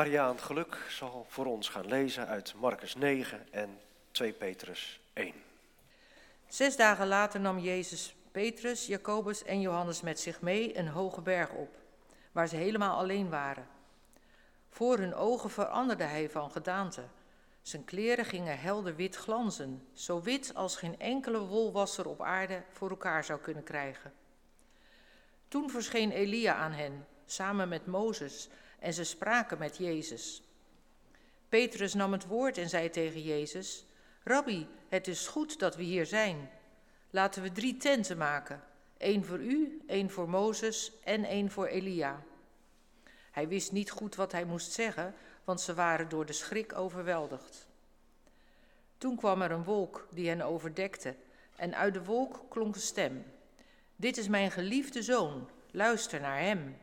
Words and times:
Ariaan 0.00 0.38
Geluk 0.38 0.86
zal 0.88 1.26
voor 1.28 1.46
ons 1.46 1.68
gaan 1.68 1.86
lezen 1.86 2.26
uit 2.26 2.54
Marcus 2.54 2.94
9 2.94 3.52
en 3.52 3.80
2 4.10 4.32
Petrus 4.32 5.00
1. 5.12 5.34
Zes 6.48 6.76
dagen 6.76 7.06
later 7.06 7.40
nam 7.40 7.58
Jezus 7.58 8.14
Petrus, 8.32 8.86
Jacobus 8.86 9.44
en 9.44 9.60
Johannes 9.60 10.00
met 10.00 10.20
zich 10.20 10.40
mee 10.40 10.78
een 10.78 10.88
hoge 10.88 11.20
berg 11.20 11.50
op, 11.50 11.76
waar 12.32 12.48
ze 12.48 12.56
helemaal 12.56 12.98
alleen 12.98 13.30
waren. 13.30 13.66
Voor 14.68 14.98
hun 14.98 15.14
ogen 15.14 15.50
veranderde 15.50 16.04
hij 16.04 16.30
van 16.30 16.50
gedaante. 16.50 17.02
Zijn 17.62 17.84
kleren 17.84 18.24
gingen 18.24 18.58
helder 18.58 18.96
wit 18.96 19.16
glanzen, 19.16 19.86
zo 19.92 20.22
wit 20.22 20.54
als 20.54 20.76
geen 20.76 20.98
enkele 20.98 21.38
wolwasser 21.38 22.08
op 22.08 22.22
aarde 22.22 22.62
voor 22.72 22.90
elkaar 22.90 23.24
zou 23.24 23.40
kunnen 23.40 23.64
krijgen. 23.64 24.12
Toen 25.48 25.70
verscheen 25.70 26.10
Elia 26.10 26.54
aan 26.54 26.72
hen, 26.72 27.06
samen 27.26 27.68
met 27.68 27.86
Mozes, 27.86 28.48
en 28.80 28.94
ze 28.94 29.04
spraken 29.04 29.58
met 29.58 29.76
Jezus. 29.76 30.42
Petrus 31.48 31.94
nam 31.94 32.12
het 32.12 32.26
woord 32.26 32.58
en 32.58 32.68
zei 32.68 32.90
tegen 32.90 33.22
Jezus: 33.22 33.84
Rabbi, 34.24 34.66
het 34.88 35.08
is 35.08 35.26
goed 35.26 35.58
dat 35.58 35.76
we 35.76 35.82
hier 35.82 36.06
zijn. 36.06 36.50
Laten 37.10 37.42
we 37.42 37.52
drie 37.52 37.76
tenten 37.76 38.16
maken: 38.16 38.62
één 38.96 39.24
voor 39.24 39.38
u, 39.38 39.82
één 39.86 40.10
voor 40.10 40.28
Mozes 40.28 40.92
en 41.04 41.24
één 41.24 41.50
voor 41.50 41.66
Elia. 41.66 42.22
Hij 43.30 43.48
wist 43.48 43.72
niet 43.72 43.90
goed 43.90 44.14
wat 44.14 44.32
hij 44.32 44.44
moest 44.44 44.72
zeggen, 44.72 45.14
want 45.44 45.60
ze 45.60 45.74
waren 45.74 46.08
door 46.08 46.26
de 46.26 46.32
schrik 46.32 46.72
overweldigd. 46.76 47.66
Toen 48.98 49.16
kwam 49.16 49.42
er 49.42 49.50
een 49.50 49.64
wolk 49.64 50.08
die 50.10 50.28
hen 50.28 50.42
overdekte, 50.42 51.14
en 51.56 51.74
uit 51.74 51.94
de 51.94 52.04
wolk 52.04 52.40
klonk 52.48 52.74
een 52.74 52.80
stem: 52.80 53.24
Dit 53.96 54.16
is 54.16 54.28
mijn 54.28 54.50
geliefde 54.50 55.02
zoon, 55.02 55.48
luister 55.70 56.20
naar 56.20 56.38
hem. 56.38 56.76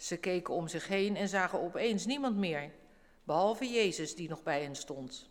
Ze 0.00 0.16
keken 0.16 0.54
om 0.54 0.68
zich 0.68 0.86
heen 0.86 1.16
en 1.16 1.28
zagen 1.28 1.60
opeens 1.60 2.06
niemand 2.06 2.36
meer, 2.36 2.70
behalve 3.24 3.66
Jezus 3.66 4.14
die 4.14 4.28
nog 4.28 4.42
bij 4.42 4.62
hen 4.62 4.74
stond. 4.74 5.30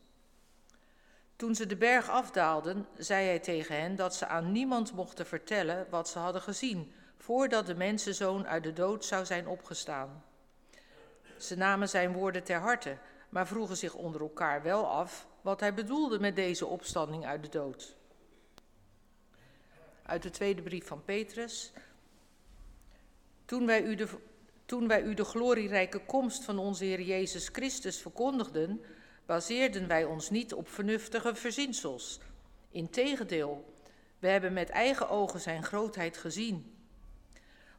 Toen 1.35 1.55
ze 1.55 1.65
de 1.65 1.75
berg 1.75 2.09
afdaalden, 2.09 2.87
zei 2.97 3.25
hij 3.25 3.39
tegen 3.39 3.79
hen 3.79 3.95
dat 3.95 4.15
ze 4.15 4.27
aan 4.27 4.51
niemand 4.51 4.93
mochten 4.93 5.25
vertellen 5.25 5.87
wat 5.89 6.09
ze 6.09 6.19
hadden 6.19 6.41
gezien, 6.41 6.93
voordat 7.17 7.65
de 7.65 7.75
mensenzoon 7.75 8.47
uit 8.47 8.63
de 8.63 8.73
dood 8.73 9.05
zou 9.05 9.25
zijn 9.25 9.47
opgestaan. 9.47 10.23
Ze 11.37 11.55
namen 11.55 11.89
zijn 11.89 12.13
woorden 12.13 12.43
ter 12.43 12.59
harte, 12.59 12.97
maar 13.29 13.47
vroegen 13.47 13.77
zich 13.77 13.93
onder 13.93 14.21
elkaar 14.21 14.63
wel 14.63 14.87
af 14.87 15.27
wat 15.41 15.59
hij 15.59 15.73
bedoelde 15.73 16.19
met 16.19 16.35
deze 16.35 16.65
opstanding 16.65 17.25
uit 17.25 17.43
de 17.43 17.49
dood. 17.49 17.95
Uit 20.03 20.23
de 20.23 20.29
tweede 20.29 20.61
brief 20.61 20.87
van 20.87 21.03
Petrus. 21.03 21.73
Toen 23.45 23.65
wij 23.65 23.83
u 23.83 23.95
de, 23.95 24.07
toen 24.69 24.87
wij 24.87 25.01
u 25.01 25.13
de 25.13 25.23
glorierijke 25.23 25.99
komst 25.99 26.43
van 26.43 26.59
onze 26.59 26.83
Heer 26.83 27.01
Jezus 27.01 27.47
Christus 27.47 28.01
verkondigden, 28.01 28.81
baseerden 29.25 29.87
wij 29.87 30.05
ons 30.05 30.29
niet 30.29 30.53
op 30.53 30.69
vernuftige 30.69 31.35
verzinsels. 31.35 32.19
Integendeel, 32.71 33.73
we 34.19 34.27
hebben 34.27 34.53
met 34.53 34.69
eigen 34.69 35.09
ogen 35.09 35.39
zijn 35.39 35.63
grootheid 35.63 36.17
gezien. 36.17 36.75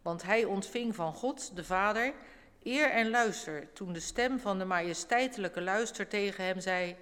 Want 0.03 0.23
hij 0.23 0.45
ontving 0.45 0.95
van 0.95 1.15
God, 1.15 1.57
de 1.57 1.65
Vader, 1.65 2.15
eer 2.63 2.91
en 2.91 3.11
luister 3.11 3.73
toen 3.73 3.93
de 3.93 4.01
stem 4.01 4.39
van 4.39 4.59
de 4.59 4.65
majesteitelijke 4.65 5.61
luister 5.61 6.09
tegen 6.09 6.45
hem 6.45 6.61
zei: 6.61 6.97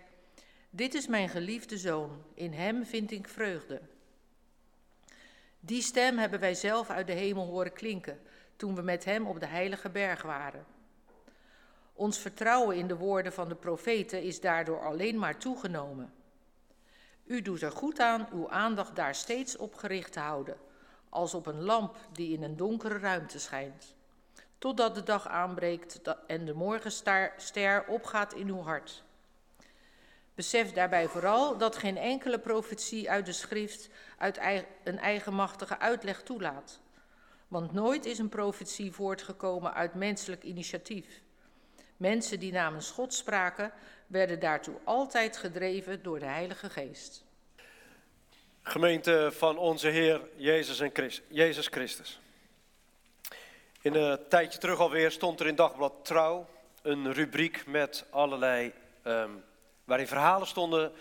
Dit 0.70 0.94
is 0.94 1.06
mijn 1.06 1.28
geliefde 1.28 1.78
zoon, 1.78 2.24
in 2.34 2.52
hem 2.52 2.86
vind 2.86 3.10
ik 3.10 3.28
vreugde. 3.28 3.80
Die 5.60 5.82
stem 5.82 6.18
hebben 6.18 6.40
wij 6.40 6.54
zelf 6.54 6.90
uit 6.90 7.06
de 7.06 7.12
hemel 7.12 7.46
horen 7.46 7.72
klinken 7.72 8.20
toen 8.58 8.74
we 8.74 8.82
met 8.82 9.04
hem 9.04 9.26
op 9.26 9.40
de 9.40 9.46
heilige 9.46 9.88
berg 9.88 10.22
waren. 10.22 10.66
Ons 11.92 12.18
vertrouwen 12.18 12.76
in 12.76 12.86
de 12.86 12.96
woorden 12.96 13.32
van 13.32 13.48
de 13.48 13.54
profeten 13.54 14.22
is 14.22 14.40
daardoor 14.40 14.84
alleen 14.84 15.18
maar 15.18 15.38
toegenomen. 15.38 16.12
U 17.24 17.42
doet 17.42 17.62
er 17.62 17.72
goed 17.72 18.00
aan 18.00 18.28
uw 18.32 18.50
aandacht 18.50 18.96
daar 18.96 19.14
steeds 19.14 19.56
op 19.56 19.74
gericht 19.74 20.12
te 20.12 20.20
houden, 20.20 20.56
als 21.08 21.34
op 21.34 21.46
een 21.46 21.62
lamp 21.62 21.96
die 22.12 22.32
in 22.32 22.42
een 22.42 22.56
donkere 22.56 22.98
ruimte 22.98 23.38
schijnt, 23.38 23.94
totdat 24.58 24.94
de 24.94 25.02
dag 25.02 25.28
aanbreekt 25.28 26.00
en 26.26 26.44
de 26.44 26.54
morgenster 26.54 27.84
opgaat 27.86 28.34
in 28.34 28.48
uw 28.48 28.62
hart. 28.62 29.02
Besef 30.34 30.72
daarbij 30.72 31.08
vooral 31.08 31.56
dat 31.56 31.76
geen 31.76 31.96
enkele 31.96 32.38
profetie 32.38 33.10
uit 33.10 33.26
de 33.26 33.32
schrift 33.32 33.88
uit 34.18 34.40
een 34.84 34.98
eigenmachtige 34.98 35.78
uitleg 35.78 36.22
toelaat. 36.22 36.80
Want 37.48 37.72
nooit 37.72 38.04
is 38.04 38.18
een 38.18 38.28
profetie 38.28 38.92
voortgekomen 38.92 39.74
uit 39.74 39.94
menselijk 39.94 40.42
initiatief. 40.42 41.22
Mensen 41.96 42.40
die 42.40 42.52
namens 42.52 42.90
God 42.90 43.14
spraken, 43.14 43.72
werden 44.06 44.40
daartoe 44.40 44.74
altijd 44.84 45.36
gedreven 45.36 46.02
door 46.02 46.18
de 46.18 46.26
Heilige 46.26 46.70
Geest. 46.70 47.24
Gemeente 48.62 49.30
van 49.32 49.58
onze 49.58 49.88
Heer 49.88 50.20
Jezus, 50.36 50.80
en 50.80 50.90
Christus, 50.92 51.24
Jezus 51.28 51.66
Christus. 51.66 52.20
In 53.80 53.94
een 53.94 54.18
tijdje 54.28 54.58
terug 54.58 54.78
alweer 54.78 55.10
stond 55.10 55.40
er 55.40 55.46
in 55.46 55.54
Dagblad 55.54 55.94
Trouw 56.02 56.46
een 56.82 57.12
rubriek 57.12 57.66
met 57.66 58.04
allerlei, 58.10 58.72
um, 59.04 59.44
waarin 59.84 60.06
verhalen 60.06 60.46
stonden 60.46 60.92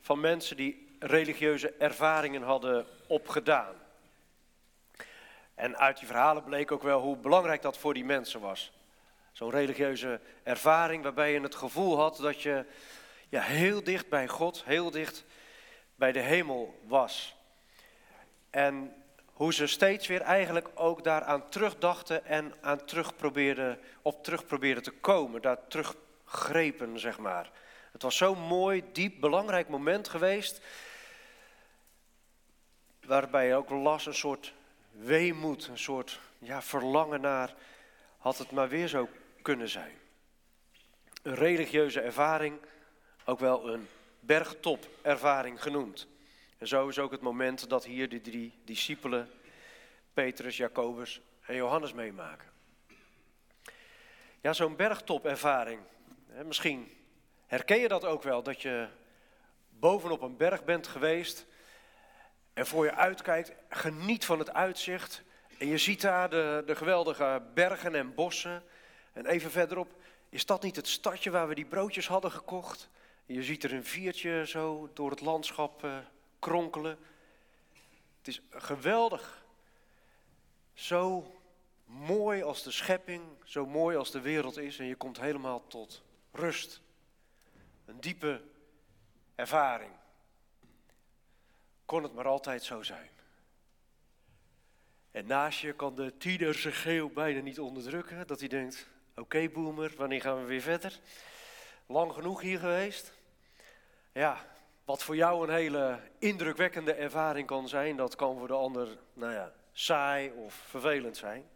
van 0.00 0.20
mensen 0.20 0.56
die 0.56 0.96
religieuze 0.98 1.74
ervaringen 1.78 2.42
hadden 2.42 2.86
opgedaan. 3.06 3.74
En 5.58 5.78
uit 5.78 5.98
die 5.98 6.06
verhalen 6.06 6.44
bleek 6.44 6.72
ook 6.72 6.82
wel 6.82 7.00
hoe 7.00 7.16
belangrijk 7.16 7.62
dat 7.62 7.78
voor 7.78 7.94
die 7.94 8.04
mensen 8.04 8.40
was. 8.40 8.72
Zo'n 9.32 9.50
religieuze 9.50 10.20
ervaring 10.42 11.02
waarbij 11.02 11.32
je 11.32 11.40
het 11.40 11.54
gevoel 11.54 11.98
had 11.98 12.16
dat 12.16 12.42
je 12.42 12.64
ja, 13.28 13.40
heel 13.40 13.84
dicht 13.84 14.08
bij 14.08 14.28
God, 14.28 14.64
heel 14.64 14.90
dicht 14.90 15.24
bij 15.94 16.12
de 16.12 16.20
hemel 16.20 16.80
was. 16.86 17.36
En 18.50 18.94
hoe 19.24 19.52
ze 19.52 19.66
steeds 19.66 20.06
weer 20.06 20.20
eigenlijk 20.20 20.68
ook 20.74 21.04
daaraan 21.04 21.48
terugdachten 21.48 22.24
en 22.24 22.54
aan 22.60 22.84
terug 22.84 23.16
probeerden, 23.16 23.80
op 24.02 24.24
terug 24.24 24.46
probeerden 24.46 24.82
te 24.82 24.92
komen, 24.92 25.42
daar 25.42 25.66
teruggrepen, 25.68 26.98
zeg 26.98 27.18
maar. 27.18 27.50
Het 27.92 28.02
was 28.02 28.16
zo'n 28.16 28.40
mooi, 28.40 28.84
diep, 28.92 29.20
belangrijk 29.20 29.68
moment 29.68 30.08
geweest, 30.08 30.60
waarbij 33.00 33.46
je 33.46 33.54
ook 33.54 33.70
las 33.70 34.06
een 34.06 34.14
soort 34.14 34.56
weemoed, 34.90 35.66
een 35.66 35.78
soort 35.78 36.20
ja, 36.38 36.62
verlangen 36.62 37.20
naar, 37.20 37.54
had 38.18 38.38
het 38.38 38.50
maar 38.50 38.68
weer 38.68 38.88
zo 38.88 39.08
kunnen 39.42 39.68
zijn. 39.68 39.98
Een 41.22 41.34
religieuze 41.34 42.00
ervaring, 42.00 42.58
ook 43.24 43.38
wel 43.38 43.68
een 43.68 43.88
bergtopervaring 44.20 45.62
genoemd. 45.62 46.06
En 46.58 46.68
zo 46.68 46.88
is 46.88 46.98
ook 46.98 47.10
het 47.10 47.20
moment 47.20 47.68
dat 47.68 47.84
hier 47.84 48.08
de 48.08 48.20
drie 48.20 48.52
discipelen, 48.64 49.30
Petrus, 50.12 50.56
Jacobus 50.56 51.20
en 51.40 51.54
Johannes 51.54 51.92
meemaken. 51.92 52.48
Ja, 54.40 54.52
zo'n 54.52 54.76
bergtopervaring, 54.76 55.80
misschien 56.44 56.92
herken 57.46 57.78
je 57.78 57.88
dat 57.88 58.04
ook 58.04 58.22
wel, 58.22 58.42
dat 58.42 58.62
je 58.62 58.88
bovenop 59.68 60.22
een 60.22 60.36
berg 60.36 60.64
bent 60.64 60.86
geweest 60.86 61.46
en 62.58 62.66
voor 62.66 62.84
je 62.84 62.94
uitkijkt, 62.94 63.52
geniet 63.68 64.24
van 64.24 64.38
het 64.38 64.52
uitzicht. 64.52 65.22
En 65.58 65.66
je 65.66 65.78
ziet 65.78 66.00
daar 66.00 66.30
de, 66.30 66.62
de 66.66 66.76
geweldige 66.76 67.42
bergen 67.54 67.94
en 67.94 68.14
bossen. 68.14 68.62
En 69.12 69.26
even 69.26 69.50
verderop, 69.50 69.94
is 70.28 70.46
dat 70.46 70.62
niet 70.62 70.76
het 70.76 70.88
stadje 70.88 71.30
waar 71.30 71.48
we 71.48 71.54
die 71.54 71.64
broodjes 71.64 72.08
hadden 72.08 72.30
gekocht? 72.30 72.88
Je 73.26 73.42
ziet 73.42 73.64
er 73.64 73.72
een 73.72 73.84
viertje 73.84 74.46
zo 74.46 74.90
door 74.94 75.10
het 75.10 75.20
landschap 75.20 75.84
uh, 75.84 75.98
kronkelen. 76.38 76.98
Het 78.18 78.28
is 78.28 78.42
geweldig. 78.50 79.44
Zo 80.74 81.34
mooi 81.84 82.42
als 82.42 82.62
de 82.62 82.70
schepping, 82.70 83.22
zo 83.44 83.66
mooi 83.66 83.96
als 83.96 84.10
de 84.10 84.20
wereld 84.20 84.56
is. 84.56 84.78
En 84.78 84.86
je 84.86 84.96
komt 84.96 85.20
helemaal 85.20 85.66
tot 85.66 86.02
rust. 86.32 86.80
Een 87.84 88.00
diepe 88.00 88.42
ervaring 89.34 89.97
kon 91.88 92.02
het 92.02 92.14
maar 92.14 92.26
altijd 92.26 92.62
zo 92.62 92.82
zijn. 92.82 93.08
En 95.10 95.26
naast 95.26 95.60
je 95.60 95.72
kan 95.72 95.94
de 95.94 96.16
tiener 96.16 96.54
zijn 96.54 96.74
geel 96.74 97.08
bijna 97.08 97.40
niet 97.40 97.60
onderdrukken. 97.60 98.26
Dat 98.26 98.40
hij 98.40 98.48
denkt, 98.48 98.86
oké 99.10 99.20
okay, 99.20 99.50
boomer, 99.50 99.92
wanneer 99.96 100.20
gaan 100.20 100.40
we 100.40 100.44
weer 100.44 100.60
verder? 100.60 101.00
Lang 101.86 102.12
genoeg 102.12 102.40
hier 102.40 102.58
geweest. 102.58 103.12
Ja, 104.12 104.46
wat 104.84 105.02
voor 105.02 105.16
jou 105.16 105.48
een 105.48 105.54
hele 105.54 106.00
indrukwekkende 106.18 106.92
ervaring 106.92 107.46
kan 107.46 107.68
zijn, 107.68 107.96
dat 107.96 108.16
kan 108.16 108.38
voor 108.38 108.48
de 108.48 108.54
ander, 108.54 108.88
nou 109.12 109.32
ja, 109.32 109.52
saai 109.72 110.30
of 110.30 110.54
vervelend 110.54 111.16
zijn. 111.16 111.48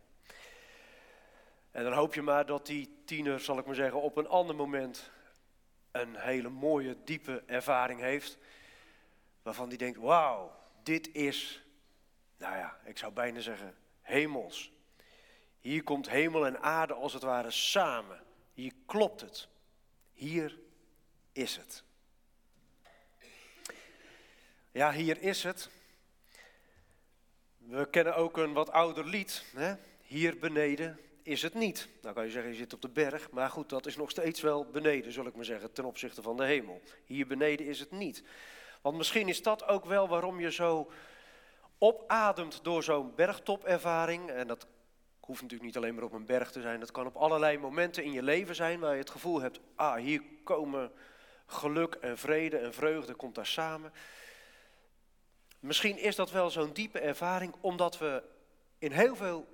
En 1.70 1.84
dan 1.84 1.93
hoop 1.93 2.14
je 2.14 2.23
maar 2.23 2.46
dat 2.46 2.67
die 2.67 3.02
tiener, 3.05 3.40
zal 3.40 3.58
ik 3.58 3.67
maar 3.67 3.75
zeggen, 3.75 4.02
op 4.02 4.17
een 4.17 4.29
ander 4.29 4.56
moment 4.56 5.11
een 5.90 6.17
hele 6.17 6.49
mooie, 6.49 6.96
diepe 7.05 7.43
ervaring 7.46 8.00
heeft 8.00 8.38
waarvan 9.43 9.69
die 9.69 9.79
denkt, 9.79 9.99
wauw, 9.99 10.56
dit 10.83 11.15
is, 11.15 11.62
nou 12.37 12.56
ja, 12.56 12.79
ik 12.85 12.99
zou 12.99 13.12
bijna 13.12 13.41
zeggen, 13.41 13.75
hemels. 14.00 14.73
Hier 15.61 15.83
komt 15.83 16.09
hemel 16.09 16.47
en 16.47 16.61
aarde 16.61 16.94
als 16.94 17.12
het 17.12 17.23
ware 17.23 17.50
samen. 17.50 18.21
Hier 18.53 18.73
klopt 18.87 19.21
het. 19.21 19.49
Hier 20.12 20.59
is 21.33 21.56
het. 21.56 21.83
Ja, 24.73 24.93
hier 24.93 25.23
is 25.23 25.43
het. 25.43 25.69
We 27.59 27.91
kennen 27.91 28.17
ook 28.17 28.37
een 28.37 28.53
wat 28.53 28.71
ouder 28.71 29.06
lied. 29.06 29.44
Hè? 29.55 29.75
Hier 30.03 30.39
beneden 30.39 30.99
is 31.23 31.43
het 31.43 31.55
niet. 31.55 31.89
Nou 32.03 32.15
kan 32.15 32.25
je 32.25 32.31
zeggen, 32.31 32.50
je 32.50 32.56
zit 32.56 32.73
op 32.73 32.83
de 32.83 32.89
berg. 32.89 33.31
Maar 33.31 33.50
goed, 33.50 33.69
dat 33.69 33.87
is 33.87 33.97
nog 33.97 34.11
steeds 34.11 34.41
wel 34.41 34.67
beneden, 34.71 35.12
zal 35.12 35.27
ik 35.27 35.35
maar 35.35 35.44
zeggen, 35.44 35.73
ten 35.73 35.85
opzichte 35.85 36.23
van 36.23 36.37
de 36.37 36.44
hemel. 36.44 36.83
Hier 37.05 37.27
beneden 37.27 37.67
is 37.67 37.81
het 37.81 37.91
niet. 37.91 38.23
Want 38.82 38.96
misschien 38.96 39.29
is 39.29 39.43
dat 39.43 39.67
ook 39.67 39.84
wel 39.84 40.08
waarom 40.08 40.40
je 40.40 40.52
zo 40.52 40.90
opademt 41.79 42.64
door 42.64 42.82
zo'n 42.82 43.14
bergtopervaring. 43.14 44.31
En 44.31 44.46
dat 44.46 44.67
hoeft 45.20 45.43
natuurlijk 45.43 45.69
niet 45.69 45.76
alleen 45.76 45.94
maar 45.94 46.05
op 46.05 46.12
een 46.12 46.26
berg 46.26 46.50
te 46.50 46.61
zijn. 46.61 46.81
Dat 46.81 46.90
kan 46.90 47.06
op 47.06 47.17
allerlei 47.17 47.58
momenten 47.58 48.05
in 48.05 48.12
je 48.12 48.23
leven 48.23 48.55
zijn 48.55 48.81
waar 48.81 48.93
je 48.93 48.99
het 48.99 49.11
gevoel 49.11 49.40
hebt, 49.40 49.61
ah, 49.75 49.94
hier 49.94 50.23
komen 50.44 50.93
geluk 51.46 51.94
en 51.94 52.19
vrede 52.19 52.58
en 52.58 52.75
vreugde, 52.75 53.14
komt 53.14 53.34
daar 53.34 53.46
samen. 53.46 53.93
Misschien 55.61 55.99
is 55.99 56.17
dat 56.17 56.31
wel 56.31 56.50
zo'n 56.50 56.73
diepe 56.73 56.99
ervaring, 56.99 57.55
omdat 57.61 57.99
we 57.99 58.23
in 58.79 58.93
heel 58.93 59.17
veel 59.17 59.46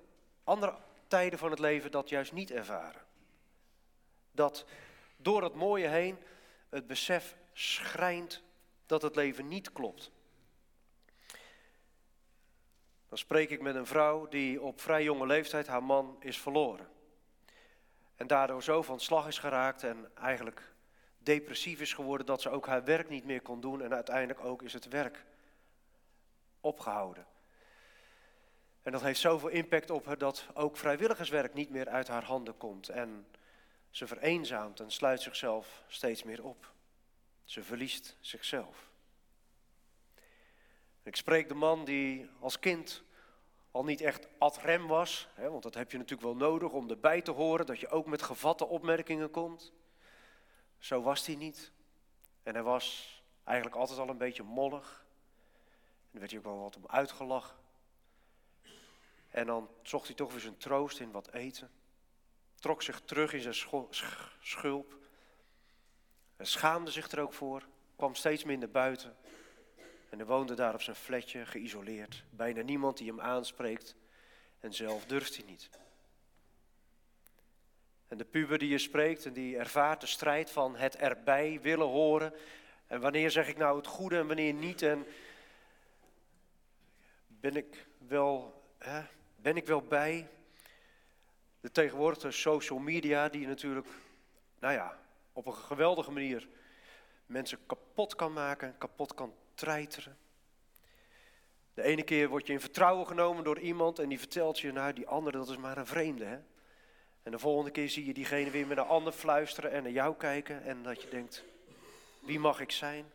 andere 0.44 0.74
tijden 1.06 1.38
van 1.38 1.50
het 1.50 1.58
leven 1.58 1.90
dat 1.90 2.08
juist 2.08 2.32
niet 2.32 2.50
ervaren. 2.50 3.00
Dat 4.32 4.64
door 5.16 5.42
het 5.42 5.54
mooie 5.54 5.88
heen 5.88 6.18
het 6.68 6.86
besef 6.86 7.36
schrijnt 7.52 8.42
dat 8.88 9.02
het 9.02 9.16
leven 9.16 9.48
niet 9.48 9.72
klopt. 9.72 10.10
Dan 13.08 13.18
spreek 13.18 13.50
ik 13.50 13.60
met 13.60 13.74
een 13.74 13.86
vrouw 13.86 14.28
die 14.28 14.62
op 14.62 14.80
vrij 14.80 15.02
jonge 15.02 15.26
leeftijd 15.26 15.66
haar 15.66 15.82
man 15.82 16.16
is 16.20 16.38
verloren. 16.38 16.88
En 18.16 18.26
daardoor 18.26 18.62
zo 18.62 18.82
van 18.82 19.00
slag 19.00 19.26
is 19.26 19.38
geraakt 19.38 19.82
en 19.82 20.10
eigenlijk 20.14 20.72
depressief 21.18 21.80
is 21.80 21.92
geworden 21.92 22.26
dat 22.26 22.42
ze 22.42 22.50
ook 22.50 22.66
haar 22.66 22.84
werk 22.84 23.08
niet 23.08 23.24
meer 23.24 23.42
kon 23.42 23.60
doen. 23.60 23.82
En 23.82 23.94
uiteindelijk 23.94 24.44
ook 24.44 24.62
is 24.62 24.72
het 24.72 24.88
werk 24.88 25.24
opgehouden. 26.60 27.26
En 28.82 28.92
dat 28.92 29.02
heeft 29.02 29.20
zoveel 29.20 29.48
impact 29.48 29.90
op 29.90 30.06
haar 30.06 30.18
dat 30.18 30.46
ook 30.54 30.76
vrijwilligerswerk 30.76 31.54
niet 31.54 31.70
meer 31.70 31.88
uit 31.88 32.08
haar 32.08 32.24
handen 32.24 32.56
komt. 32.56 32.88
En 32.88 33.26
ze 33.90 34.06
vereenzaamt 34.06 34.80
en 34.80 34.90
sluit 34.90 35.22
zichzelf 35.22 35.82
steeds 35.88 36.22
meer 36.22 36.44
op. 36.44 36.72
Ze 37.48 37.62
verliest 37.62 38.16
zichzelf. 38.20 38.90
Ik 41.02 41.16
spreek 41.16 41.48
de 41.48 41.54
man 41.54 41.84
die 41.84 42.30
als 42.40 42.58
kind 42.58 43.02
al 43.70 43.84
niet 43.84 44.00
echt 44.00 44.28
ad 44.38 44.56
rem 44.56 44.86
was, 44.86 45.28
hè, 45.34 45.50
want 45.50 45.62
dat 45.62 45.74
heb 45.74 45.90
je 45.90 45.98
natuurlijk 45.98 46.28
wel 46.28 46.36
nodig 46.48 46.72
om 46.72 46.90
erbij 46.90 47.22
te 47.22 47.30
horen, 47.30 47.66
dat 47.66 47.80
je 47.80 47.88
ook 47.88 48.06
met 48.06 48.22
gevatte 48.22 48.66
opmerkingen 48.66 49.30
komt. 49.30 49.72
Zo 50.78 51.02
was 51.02 51.26
hij 51.26 51.34
niet. 51.34 51.72
En 52.42 52.54
hij 52.54 52.62
was 52.62 53.16
eigenlijk 53.44 53.76
altijd 53.76 53.98
al 53.98 54.08
een 54.08 54.18
beetje 54.18 54.42
mollig. 54.42 55.06
En 56.12 56.18
werd 56.18 56.30
hij 56.30 56.40
ook 56.40 56.46
wel 56.46 56.58
wat 56.58 56.76
om 56.76 56.86
uitgelachen. 56.86 57.56
En 59.30 59.46
dan 59.46 59.70
zocht 59.82 60.06
hij 60.06 60.14
toch 60.14 60.32
weer 60.32 60.40
zijn 60.40 60.56
troost 60.56 61.00
in 61.00 61.10
wat 61.10 61.32
eten. 61.32 61.70
Trok 62.54 62.82
zich 62.82 63.00
terug 63.00 63.32
in 63.32 63.52
zijn 63.52 63.86
schulp. 64.40 64.98
En 66.38 66.46
schaamde 66.46 66.90
zich 66.90 67.10
er 67.10 67.20
ook 67.20 67.32
voor. 67.32 67.62
Kwam 67.96 68.14
steeds 68.14 68.44
minder 68.44 68.70
buiten. 68.70 69.16
En 70.10 70.18
hij 70.18 70.26
woonde 70.26 70.54
daar 70.54 70.74
op 70.74 70.82
zijn 70.82 70.96
flatje, 70.96 71.46
geïsoleerd. 71.46 72.24
Bijna 72.30 72.62
niemand 72.62 72.98
die 72.98 73.08
hem 73.08 73.20
aanspreekt. 73.20 73.94
En 74.60 74.74
zelf 74.74 75.04
durft 75.04 75.36
hij 75.36 75.44
niet. 75.44 75.70
En 78.08 78.18
de 78.18 78.24
puber 78.24 78.58
die 78.58 78.68
je 78.68 78.78
spreekt 78.78 79.26
en 79.26 79.32
die 79.32 79.56
ervaart 79.56 80.00
de 80.00 80.06
strijd 80.06 80.50
van 80.50 80.76
het 80.76 80.96
erbij 80.96 81.60
willen 81.62 81.86
horen. 81.86 82.34
En 82.86 83.00
wanneer 83.00 83.30
zeg 83.30 83.48
ik 83.48 83.56
nou 83.56 83.76
het 83.76 83.86
goede 83.86 84.18
en 84.18 84.26
wanneer 84.26 84.52
niet. 84.52 84.82
En 84.82 85.06
ben 87.26 87.56
ik 87.56 87.86
wel, 87.98 88.62
hè, 88.78 89.02
ben 89.36 89.56
ik 89.56 89.66
wel 89.66 89.82
bij? 89.82 90.28
De 91.60 91.70
tegenwoordige 91.70 92.30
social 92.30 92.78
media 92.78 93.28
die 93.28 93.46
natuurlijk, 93.46 93.86
nou 94.58 94.74
ja, 94.74 94.98
op 95.38 95.46
een 95.46 95.54
geweldige 95.54 96.10
manier 96.10 96.48
mensen 97.26 97.58
kapot 97.66 98.14
kan 98.14 98.32
maken, 98.32 98.78
kapot 98.78 99.14
kan 99.14 99.34
treiteren. 99.54 100.18
De 101.74 101.82
ene 101.82 102.02
keer 102.02 102.28
word 102.28 102.46
je 102.46 102.52
in 102.52 102.60
vertrouwen 102.60 103.06
genomen 103.06 103.44
door 103.44 103.58
iemand 103.58 103.98
en 103.98 104.08
die 104.08 104.18
vertelt 104.18 104.58
je, 104.58 104.72
nou 104.72 104.92
die 104.92 105.06
andere 105.06 105.38
dat 105.38 105.48
is 105.48 105.56
maar 105.56 105.78
een 105.78 105.86
vreemde. 105.86 106.24
Hè? 106.24 106.38
En 107.22 107.30
de 107.30 107.38
volgende 107.38 107.70
keer 107.70 107.88
zie 107.88 108.06
je 108.06 108.14
diegene 108.14 108.50
weer 108.50 108.66
met 108.66 108.78
een 108.78 108.84
ander 108.84 109.12
fluisteren 109.12 109.70
en 109.70 109.82
naar 109.82 109.92
jou 109.92 110.16
kijken 110.16 110.62
en 110.62 110.82
dat 110.82 111.02
je 111.02 111.08
denkt, 111.08 111.44
wie 112.20 112.38
mag 112.38 112.60
ik 112.60 112.70
zijn? 112.70 113.12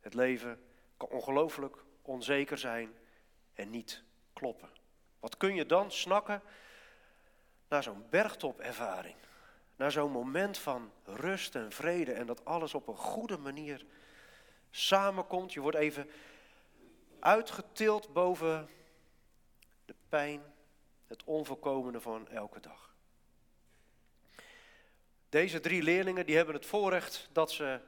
Het 0.00 0.14
leven 0.14 0.60
kan 0.96 1.08
ongelooflijk 1.08 1.76
onzeker 2.02 2.58
zijn 2.58 2.94
en 3.54 3.70
niet 3.70 4.02
kloppen. 4.32 4.70
Wat 5.20 5.36
kun 5.36 5.54
je 5.54 5.66
dan 5.66 5.90
snakken 5.90 6.42
naar 7.68 7.82
zo'n 7.82 8.06
bergtopervaring? 8.10 9.16
Naar 9.76 9.92
zo'n 9.92 10.10
moment 10.10 10.58
van 10.58 10.92
rust 11.04 11.54
en 11.54 11.72
vrede 11.72 12.12
en 12.12 12.26
dat 12.26 12.44
alles 12.44 12.74
op 12.74 12.88
een 12.88 12.96
goede 12.96 13.38
manier 13.38 13.84
samenkomt. 14.70 15.52
Je 15.52 15.60
wordt 15.60 15.76
even 15.76 16.10
uitgetild 17.20 18.12
boven 18.12 18.68
de 19.84 19.94
pijn, 20.08 20.42
het 21.06 21.24
onvolkomene 21.24 22.00
van 22.00 22.28
elke 22.28 22.60
dag. 22.60 22.94
Deze 25.28 25.60
drie 25.60 25.82
leerlingen 25.82 26.26
die 26.26 26.36
hebben 26.36 26.54
het 26.54 26.66
voorrecht 26.66 27.28
dat 27.32 27.52
ze 27.52 27.80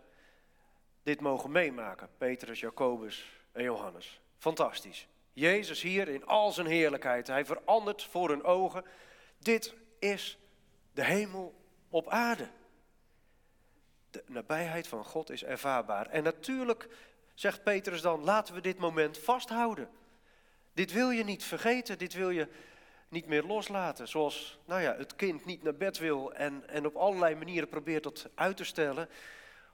dit 1.03 1.21
mogen 1.21 1.51
meemaken. 1.51 2.09
Petrus, 2.19 2.61
Jacobus 2.61 3.27
en 3.53 3.63
Johannes. 3.63 4.21
Fantastisch. 4.39 5.09
Jezus 5.33 5.83
hier 5.83 6.09
in 6.09 6.27
al 6.27 6.53
zijn 6.53 6.67
heerlijkheid. 6.67 7.27
Hij 7.27 7.45
verandert 7.45 8.03
voor 8.03 8.29
hun 8.29 8.45
ogen. 8.45 8.85
Dit 9.39 9.75
is 9.99 10.39
de 10.93 11.05
hemel 11.05 11.55
op 11.89 12.09
aarde. 12.09 12.49
De 14.11 14.25
nabijheid 14.27 14.89
van 14.89 15.05
God 15.05 15.31
is 15.31 15.45
ervaarbaar. 15.45 16.07
En 16.07 16.23
natuurlijk 16.23 16.89
zegt 17.35 17.63
Petrus 17.63 18.01
dan, 18.01 18.25
laten 18.25 18.55
we 18.55 18.61
dit 18.61 18.79
moment 18.79 19.19
vasthouden. 19.19 19.89
Dit 20.73 20.93
wil 20.93 21.11
je 21.11 21.25
niet 21.25 21.45
vergeten, 21.45 21.99
dit 21.99 22.13
wil 22.13 22.31
je 22.31 22.49
niet 23.09 23.27
meer 23.27 23.43
loslaten. 23.43 24.09
Zoals 24.09 24.59
nou 24.65 24.81
ja, 24.81 24.97
het 24.97 25.17
kind 25.17 25.45
niet 25.45 25.63
naar 25.63 25.75
bed 25.75 25.99
wil 25.99 26.35
en, 26.35 26.69
en 26.69 26.87
op 26.87 26.97
allerlei 26.97 27.35
manieren 27.35 27.69
probeert 27.69 28.03
dat 28.03 28.29
uit 28.35 28.57
te 28.57 28.65
stellen. 28.65 29.09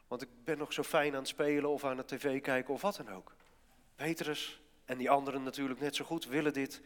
Want 0.09 0.23
ik 0.23 0.29
ben 0.45 0.59
nog 0.59 0.73
zo 0.73 0.83
fijn 0.83 1.13
aan 1.13 1.19
het 1.19 1.29
spelen 1.29 1.71
of 1.71 1.85
aan 1.85 1.99
het 1.99 2.09
tv 2.09 2.41
kijken 2.41 2.75
of 2.75 2.83
wat 2.83 2.97
dan 2.97 3.11
ook. 3.11 3.35
Petrus 3.97 4.61
en 4.85 4.99
die 4.99 5.11
anderen 5.11 5.43
natuurlijk 5.43 5.81
net 5.81 5.97
zo 5.97 6.05
goed 6.05 6.27
willen 6.27 6.53
dit 6.53 6.81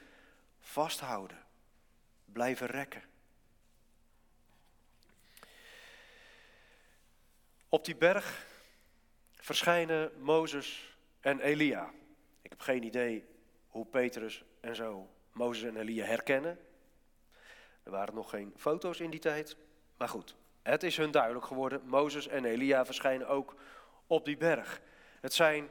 vasthouden. 0.58 1.38
Blijven 2.24 2.66
rekken. 2.66 3.02
Op 7.76 7.84
die 7.84 7.96
berg 7.96 8.46
verschijnen 9.34 10.10
Mozes 10.18 10.96
en 11.20 11.40
Elia. 11.40 11.90
Ik 12.42 12.50
heb 12.50 12.60
geen 12.60 12.82
idee 12.82 13.24
hoe 13.68 13.86
Petrus 13.86 14.44
en 14.60 14.76
zo 14.76 15.08
Mozes 15.32 15.68
en 15.68 15.76
Elia 15.76 16.04
herkennen. 16.04 16.58
Er 17.82 17.90
waren 17.90 18.14
nog 18.14 18.30
geen 18.30 18.52
foto's 18.56 19.00
in 19.00 19.10
die 19.10 19.20
tijd. 19.20 19.56
Maar 19.96 20.08
goed, 20.08 20.36
het 20.62 20.82
is 20.82 20.96
hun 20.96 21.10
duidelijk 21.10 21.46
geworden. 21.46 21.80
Mozes 21.84 22.28
en 22.28 22.44
Elia 22.44 22.84
verschijnen 22.84 23.28
ook 23.28 23.54
op 24.06 24.24
die 24.24 24.36
berg. 24.36 24.80
Het 25.20 25.34
zijn 25.34 25.68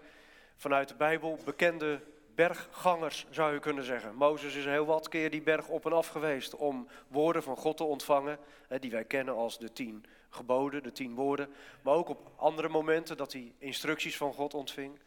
vanuit 0.55 0.87
de 0.87 0.95
Bijbel 0.95 1.39
bekende 1.45 2.01
berggangers, 2.35 3.25
zou 3.29 3.53
je 3.53 3.59
kunnen 3.59 3.83
zeggen. 3.83 4.15
Mozes 4.15 4.55
is 4.55 4.65
heel 4.65 4.85
wat 4.85 5.09
keer 5.09 5.29
die 5.29 5.41
berg 5.41 5.67
op 5.67 5.85
en 5.85 5.93
af 5.93 6.07
geweest 6.07 6.55
om 6.55 6.87
woorden 7.07 7.43
van 7.43 7.57
God 7.57 7.77
te 7.77 7.83
ontvangen, 7.83 8.39
die 8.79 8.91
wij 8.91 9.05
kennen 9.05 9.35
als 9.35 9.59
de 9.59 9.71
tien 9.71 10.05
geboden, 10.35 10.83
de 10.83 10.91
tien 10.91 11.15
woorden. 11.15 11.53
Maar 11.81 11.93
ook 11.93 12.09
op 12.09 12.31
andere 12.35 12.69
momenten 12.69 13.17
dat 13.17 13.33
hij 13.33 13.53
instructies 13.57 14.17
van 14.17 14.33
God 14.33 14.53
ontving. 14.53 14.99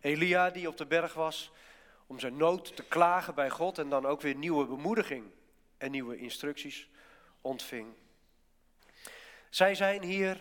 Elia 0.00 0.50
die 0.50 0.68
op 0.68 0.76
de 0.76 0.86
berg 0.86 1.14
was 1.14 1.50
om 2.06 2.18
zijn 2.18 2.36
nood 2.36 2.76
te 2.76 2.82
klagen 2.82 3.34
bij 3.34 3.50
God 3.50 3.78
en 3.78 3.88
dan 3.88 4.06
ook 4.06 4.20
weer 4.20 4.34
nieuwe 4.34 4.66
bemoediging 4.66 5.24
en 5.78 5.90
nieuwe 5.90 6.16
instructies 6.16 6.88
ontving. 7.40 7.86
Zij 9.50 9.74
zijn 9.74 10.02
hier 10.02 10.40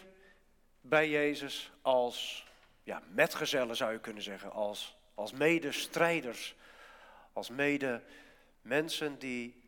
bij 0.82 1.10
Jezus 1.10 1.72
als 1.82 2.48
ja, 2.84 3.02
metgezellen 3.10 3.76
zou 3.76 3.92
je 3.92 4.00
kunnen 4.00 4.24
zeggen, 4.24 4.52
als 4.52 4.96
als 5.16 5.32
medestrijders, 5.32 6.56
als 7.34 7.50
mede 7.50 8.04
mensen 8.62 9.20
die 9.20 9.64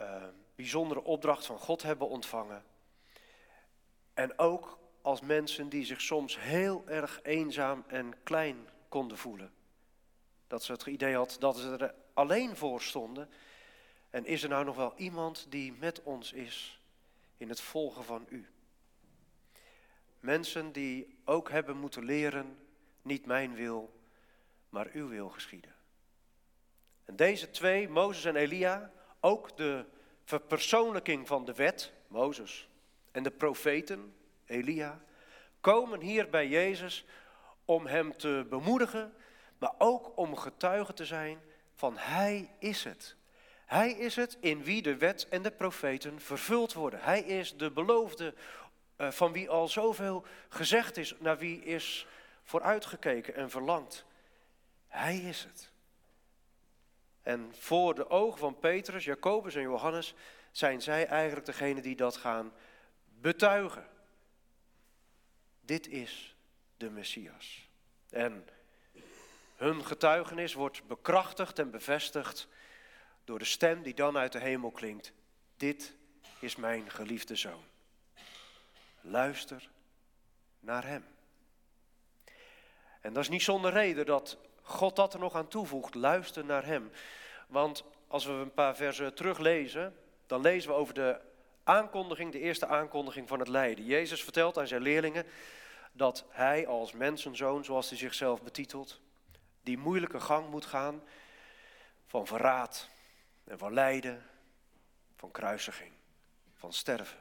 uh, 0.00 0.24
bijzondere 0.54 1.02
opdracht 1.02 1.46
van 1.46 1.58
God 1.58 1.82
hebben 1.82 2.08
ontvangen. 2.08 2.64
En 4.20 4.38
ook 4.38 4.78
als 5.02 5.20
mensen 5.20 5.68
die 5.68 5.84
zich 5.84 6.00
soms 6.00 6.38
heel 6.40 6.82
erg 6.86 7.20
eenzaam 7.22 7.84
en 7.86 8.22
klein 8.22 8.68
konden 8.88 9.18
voelen. 9.18 9.52
Dat 10.46 10.64
ze 10.64 10.72
het 10.72 10.86
idee 10.86 11.14
had 11.14 11.36
dat 11.38 11.56
ze 11.58 11.76
er 11.76 11.94
alleen 12.14 12.56
voor 12.56 12.82
stonden. 12.82 13.28
En 14.10 14.24
is 14.24 14.42
er 14.42 14.48
nou 14.48 14.64
nog 14.64 14.76
wel 14.76 14.92
iemand 14.96 15.46
die 15.48 15.72
met 15.72 16.02
ons 16.02 16.32
is 16.32 16.80
in 17.36 17.48
het 17.48 17.60
volgen 17.60 18.04
van 18.04 18.26
u. 18.28 18.48
Mensen 20.18 20.72
die 20.72 21.18
ook 21.24 21.50
hebben 21.50 21.76
moeten 21.76 22.04
leren, 22.04 22.58
niet 23.02 23.26
mijn 23.26 23.54
wil, 23.54 24.00
maar 24.68 24.88
uw 24.92 25.08
wil 25.08 25.28
geschieden. 25.28 25.74
En 27.04 27.16
deze 27.16 27.50
twee, 27.50 27.88
Mozes 27.88 28.24
en 28.24 28.36
Elia, 28.36 28.92
ook 29.20 29.56
de 29.56 29.84
verpersoonlijking 30.24 31.26
van 31.26 31.44
de 31.44 31.54
wet, 31.54 31.92
Mozes, 32.08 32.69
en 33.12 33.22
de 33.22 33.30
profeten, 33.30 34.14
Elia, 34.46 35.00
komen 35.60 36.00
hier 36.00 36.30
bij 36.30 36.48
Jezus 36.48 37.04
om 37.64 37.86
hem 37.86 38.16
te 38.16 38.46
bemoedigen, 38.48 39.14
maar 39.58 39.72
ook 39.78 40.16
om 40.16 40.36
getuige 40.36 40.92
te 40.92 41.06
zijn 41.06 41.40
van 41.74 41.96
Hij 41.96 42.50
is 42.58 42.84
het. 42.84 43.16
Hij 43.66 43.90
is 43.90 44.16
het 44.16 44.36
in 44.40 44.64
wie 44.64 44.82
de 44.82 44.96
wet 44.96 45.28
en 45.28 45.42
de 45.42 45.50
profeten 45.50 46.20
vervuld 46.20 46.72
worden. 46.72 47.00
Hij 47.02 47.20
is 47.20 47.56
de 47.56 47.70
beloofde 47.70 48.34
eh, 48.96 49.10
van 49.10 49.32
wie 49.32 49.50
al 49.50 49.68
zoveel 49.68 50.24
gezegd 50.48 50.96
is, 50.96 51.14
naar 51.18 51.38
wie 51.38 51.64
is 51.64 52.06
vooruitgekeken 52.42 53.34
en 53.34 53.50
verlangd. 53.50 54.04
Hij 54.86 55.16
is 55.16 55.44
het. 55.44 55.70
En 57.22 57.52
voor 57.58 57.94
de 57.94 58.10
ogen 58.10 58.38
van 58.38 58.58
Petrus, 58.58 59.04
Jacobus 59.04 59.54
en 59.54 59.62
Johannes 59.62 60.14
zijn 60.52 60.82
zij 60.82 61.06
eigenlijk 61.06 61.46
degene 61.46 61.80
die 61.80 61.96
dat 61.96 62.16
gaan 62.16 62.52
betuigen. 63.20 63.86
Dit 65.60 65.88
is 65.88 66.36
de 66.76 66.90
Messias. 66.90 67.68
En 68.10 68.48
hun 69.56 69.84
getuigenis 69.84 70.54
wordt 70.54 70.86
bekrachtigd 70.86 71.58
en 71.58 71.70
bevestigd 71.70 72.48
door 73.24 73.38
de 73.38 73.44
stem 73.44 73.82
die 73.82 73.94
dan 73.94 74.16
uit 74.16 74.32
de 74.32 74.40
hemel 74.40 74.70
klinkt. 74.70 75.12
Dit 75.56 75.94
is 76.38 76.56
mijn 76.56 76.90
geliefde 76.90 77.36
zoon. 77.36 77.64
Luister 79.00 79.68
naar 80.60 80.86
hem. 80.86 81.04
En 83.00 83.12
dat 83.12 83.22
is 83.22 83.28
niet 83.28 83.42
zonder 83.42 83.72
reden 83.72 84.06
dat 84.06 84.38
God 84.62 84.96
dat 84.96 85.14
er 85.14 85.20
nog 85.20 85.34
aan 85.34 85.48
toevoegt. 85.48 85.94
Luister 85.94 86.44
naar 86.44 86.64
hem. 86.66 86.90
Want 87.46 87.84
als 88.06 88.24
we 88.24 88.32
een 88.32 88.54
paar 88.54 88.76
versen 88.76 89.14
teruglezen, 89.14 89.96
dan 90.26 90.40
lezen 90.40 90.70
we 90.70 90.76
over 90.76 90.94
de 90.94 91.20
aankondiging, 91.64 92.32
de 92.32 92.38
eerste 92.38 92.66
aankondiging 92.66 93.28
van 93.28 93.38
het 93.38 93.48
lijden. 93.48 93.84
Jezus 93.84 94.22
vertelt 94.22 94.58
aan 94.58 94.66
zijn 94.66 94.82
leerlingen 94.82 95.26
dat 95.92 96.24
hij 96.28 96.66
als 96.66 96.92
mensenzoon, 96.92 97.64
zoals 97.64 97.88
hij 97.88 97.98
zichzelf 97.98 98.42
betitelt, 98.42 99.00
die 99.62 99.78
moeilijke 99.78 100.20
gang 100.20 100.50
moet 100.50 100.66
gaan 100.66 101.02
van 102.06 102.26
verraad 102.26 102.88
en 103.44 103.58
van 103.58 103.72
lijden, 103.72 104.26
van 105.16 105.30
kruisiging, 105.30 105.92
van 106.54 106.72
sterven, 106.72 107.18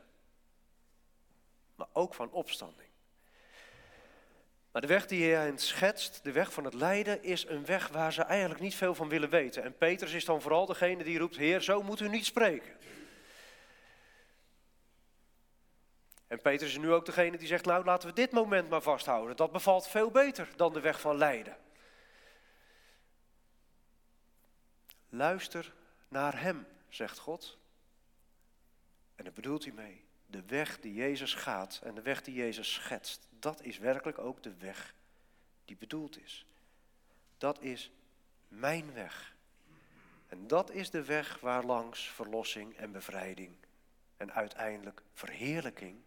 maar 1.76 1.88
ook 1.94 2.14
van 2.14 2.32
opstanding. 2.32 2.90
Maar 4.72 4.82
de 4.82 4.88
weg 4.88 5.08
die 5.08 5.34
hij 5.34 5.54
schetst, 5.56 6.20
de 6.24 6.32
weg 6.32 6.54
van 6.54 6.64
het 6.64 6.74
lijden, 6.74 7.24
is 7.24 7.48
een 7.48 7.66
weg 7.66 7.88
waar 7.88 8.14
ze 8.14 8.22
eigenlijk 8.22 8.62
niet 8.62 8.76
veel 8.76 8.96
van 8.96 9.10
willen 9.10 9.30
weten. 9.30 9.64
En 9.64 9.78
Petrus 9.78 10.14
is 10.14 10.26
dan 10.26 10.42
vooral 10.42 10.66
degene 10.66 11.04
die 11.04 11.20
roept, 11.20 11.38
Heer, 11.38 11.62
zo 11.62 11.84
moet 11.84 12.00
u 12.00 12.10
niet 12.10 12.26
spreken. 12.26 12.72
En 16.30 16.42
Petrus 16.42 16.70
is 16.70 16.78
nu 16.78 16.92
ook 16.92 17.06
degene 17.06 17.38
die 17.38 17.48
zegt, 17.48 17.66
nou 17.66 17.86
laten 17.86 18.10
we 18.10 18.16
dit 18.16 18.32
moment 18.32 18.70
maar 18.70 18.82
vasthouden. 18.82 19.36
Dat 19.36 19.52
bevalt 19.52 19.88
veel 19.88 20.12
beter 20.12 20.50
dan 20.56 20.74
de 20.74 20.80
weg 20.80 21.02
van 21.02 21.18
lijden. 21.18 21.58
Luister 25.10 25.74
naar 26.08 26.42
Hem, 26.42 26.68
zegt 26.90 27.18
God. 27.18 27.58
En 29.16 29.24
daar 29.24 29.34
bedoelt 29.34 29.64
hij 29.64 29.74
mee. 29.74 30.04
De 30.26 30.44
weg 30.46 30.80
die 30.80 30.94
Jezus 30.94 31.34
gaat 31.34 31.82
en 31.84 31.96
de 31.96 32.02
weg 32.02 32.22
die 32.22 32.34
Jezus 32.34 32.74
schetst, 32.74 33.28
dat 33.30 33.62
is 33.62 33.78
werkelijk 33.78 34.18
ook 34.18 34.44
de 34.44 34.54
weg 34.54 34.94
die 35.66 35.78
bedoeld 35.78 36.18
is. 36.18 36.46
Dat 37.38 37.62
is 37.62 37.92
mijn 38.48 38.94
weg. 38.94 39.36
En 40.28 40.48
dat 40.48 40.72
is 40.72 40.90
de 40.90 41.04
weg 41.04 41.40
waar 41.40 41.64
langs 41.64 42.10
verlossing 42.10 42.78
en 42.78 42.92
bevrijding 42.92 43.56
en 44.18 44.34
uiteindelijk 44.34 45.02
verheerlijking 45.14 46.02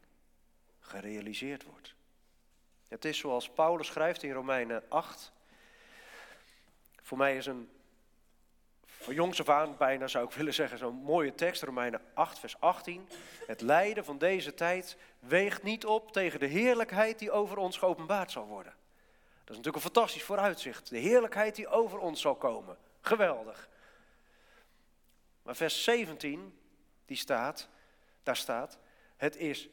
gerealiseerd 0.83 1.65
wordt. 1.65 1.95
Het 2.89 3.05
is 3.05 3.19
zoals 3.19 3.51
Paulus 3.51 3.87
schrijft 3.87 4.23
in 4.23 4.33
Romeinen 4.33 4.83
8. 4.89 5.33
Voor 7.03 7.19
mij 7.19 7.37
is 7.37 7.47
een, 7.47 7.71
van 8.85 9.15
jongs 9.15 9.41
af 9.41 9.49
aan 9.49 9.77
bijna 9.77 10.07
zou 10.07 10.25
ik 10.25 10.33
willen 10.33 10.55
zeggen, 10.55 10.79
zo'n 10.79 10.95
mooie 10.95 11.35
tekst, 11.35 11.63
Romeinen 11.63 12.01
8, 12.15 12.39
vers 12.39 12.61
18. 12.61 13.09
Het 13.47 13.61
lijden 13.61 14.05
van 14.05 14.19
deze 14.19 14.55
tijd 14.55 14.97
weegt 15.19 15.63
niet 15.63 15.87
op 15.87 16.13
tegen 16.13 16.41
de 16.41 16.47
heerlijkheid 16.47 17.19
die 17.19 17.31
over 17.31 17.57
ons 17.57 17.77
geopenbaard 17.77 18.31
zal 18.31 18.47
worden. 18.47 18.73
Dat 19.45 19.51
is 19.51 19.57
natuurlijk 19.57 19.77
een 19.77 19.93
fantastisch 19.93 20.23
vooruitzicht. 20.23 20.91
De 20.91 20.99
heerlijkheid 20.99 21.55
die 21.55 21.69
over 21.69 21.99
ons 21.99 22.21
zal 22.21 22.35
komen. 22.35 22.77
Geweldig. 23.01 23.69
Maar 25.43 25.57
vers 25.57 25.85
17, 25.85 26.59
die 27.05 27.17
staat, 27.17 27.69
daar 28.23 28.37
staat, 28.37 28.79
het 29.17 29.37
is 29.37 29.69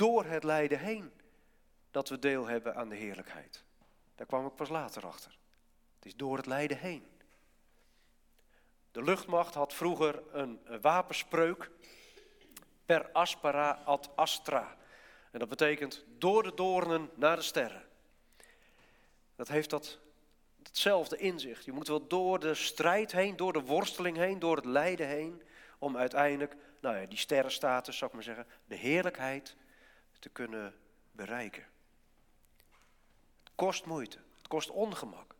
door 0.00 0.24
het 0.24 0.44
lijden 0.44 0.78
heen 0.78 1.12
dat 1.90 2.08
we 2.08 2.18
deel 2.18 2.46
hebben 2.46 2.74
aan 2.76 2.88
de 2.88 2.96
heerlijkheid. 2.96 3.64
Daar 4.14 4.26
kwam 4.26 4.46
ik 4.46 4.54
pas 4.54 4.68
later 4.68 5.06
achter. 5.06 5.38
Het 5.96 6.06
is 6.06 6.16
door 6.16 6.36
het 6.36 6.46
lijden 6.46 6.78
heen. 6.78 7.06
De 8.92 9.02
luchtmacht 9.02 9.54
had 9.54 9.74
vroeger 9.74 10.22
een 10.32 10.60
wapenspreuk 10.80 11.70
per 12.86 13.10
aspera 13.12 13.82
ad 13.84 14.10
astra. 14.16 14.76
En 15.30 15.38
dat 15.38 15.48
betekent 15.48 16.04
door 16.18 16.42
de 16.42 16.54
doornen 16.54 17.10
naar 17.14 17.36
de 17.36 17.42
sterren. 17.42 17.84
Dat 19.36 19.48
heeft 19.48 19.70
dat, 19.70 19.98
hetzelfde 20.62 21.16
inzicht. 21.16 21.64
Je 21.64 21.72
moet 21.72 21.88
wel 21.88 22.06
door 22.06 22.38
de 22.38 22.54
strijd 22.54 23.12
heen, 23.12 23.36
door 23.36 23.52
de 23.52 23.62
worsteling 23.62 24.16
heen, 24.16 24.38
door 24.38 24.56
het 24.56 24.64
lijden 24.64 25.06
heen, 25.06 25.42
om 25.78 25.96
uiteindelijk, 25.96 26.56
nou 26.80 26.96
ja, 26.96 27.06
die 27.06 27.18
sterrenstatus, 27.18 27.96
zou 27.96 28.10
ik 28.10 28.16
maar 28.16 28.26
zeggen, 28.26 28.46
de 28.64 28.76
heerlijkheid 28.76 29.56
te 30.20 30.28
kunnen 30.28 30.74
bereiken. 31.12 31.66
Het 33.42 33.52
kost 33.54 33.86
moeite, 33.86 34.18
het 34.36 34.48
kost 34.48 34.70
ongemak. 34.70 35.34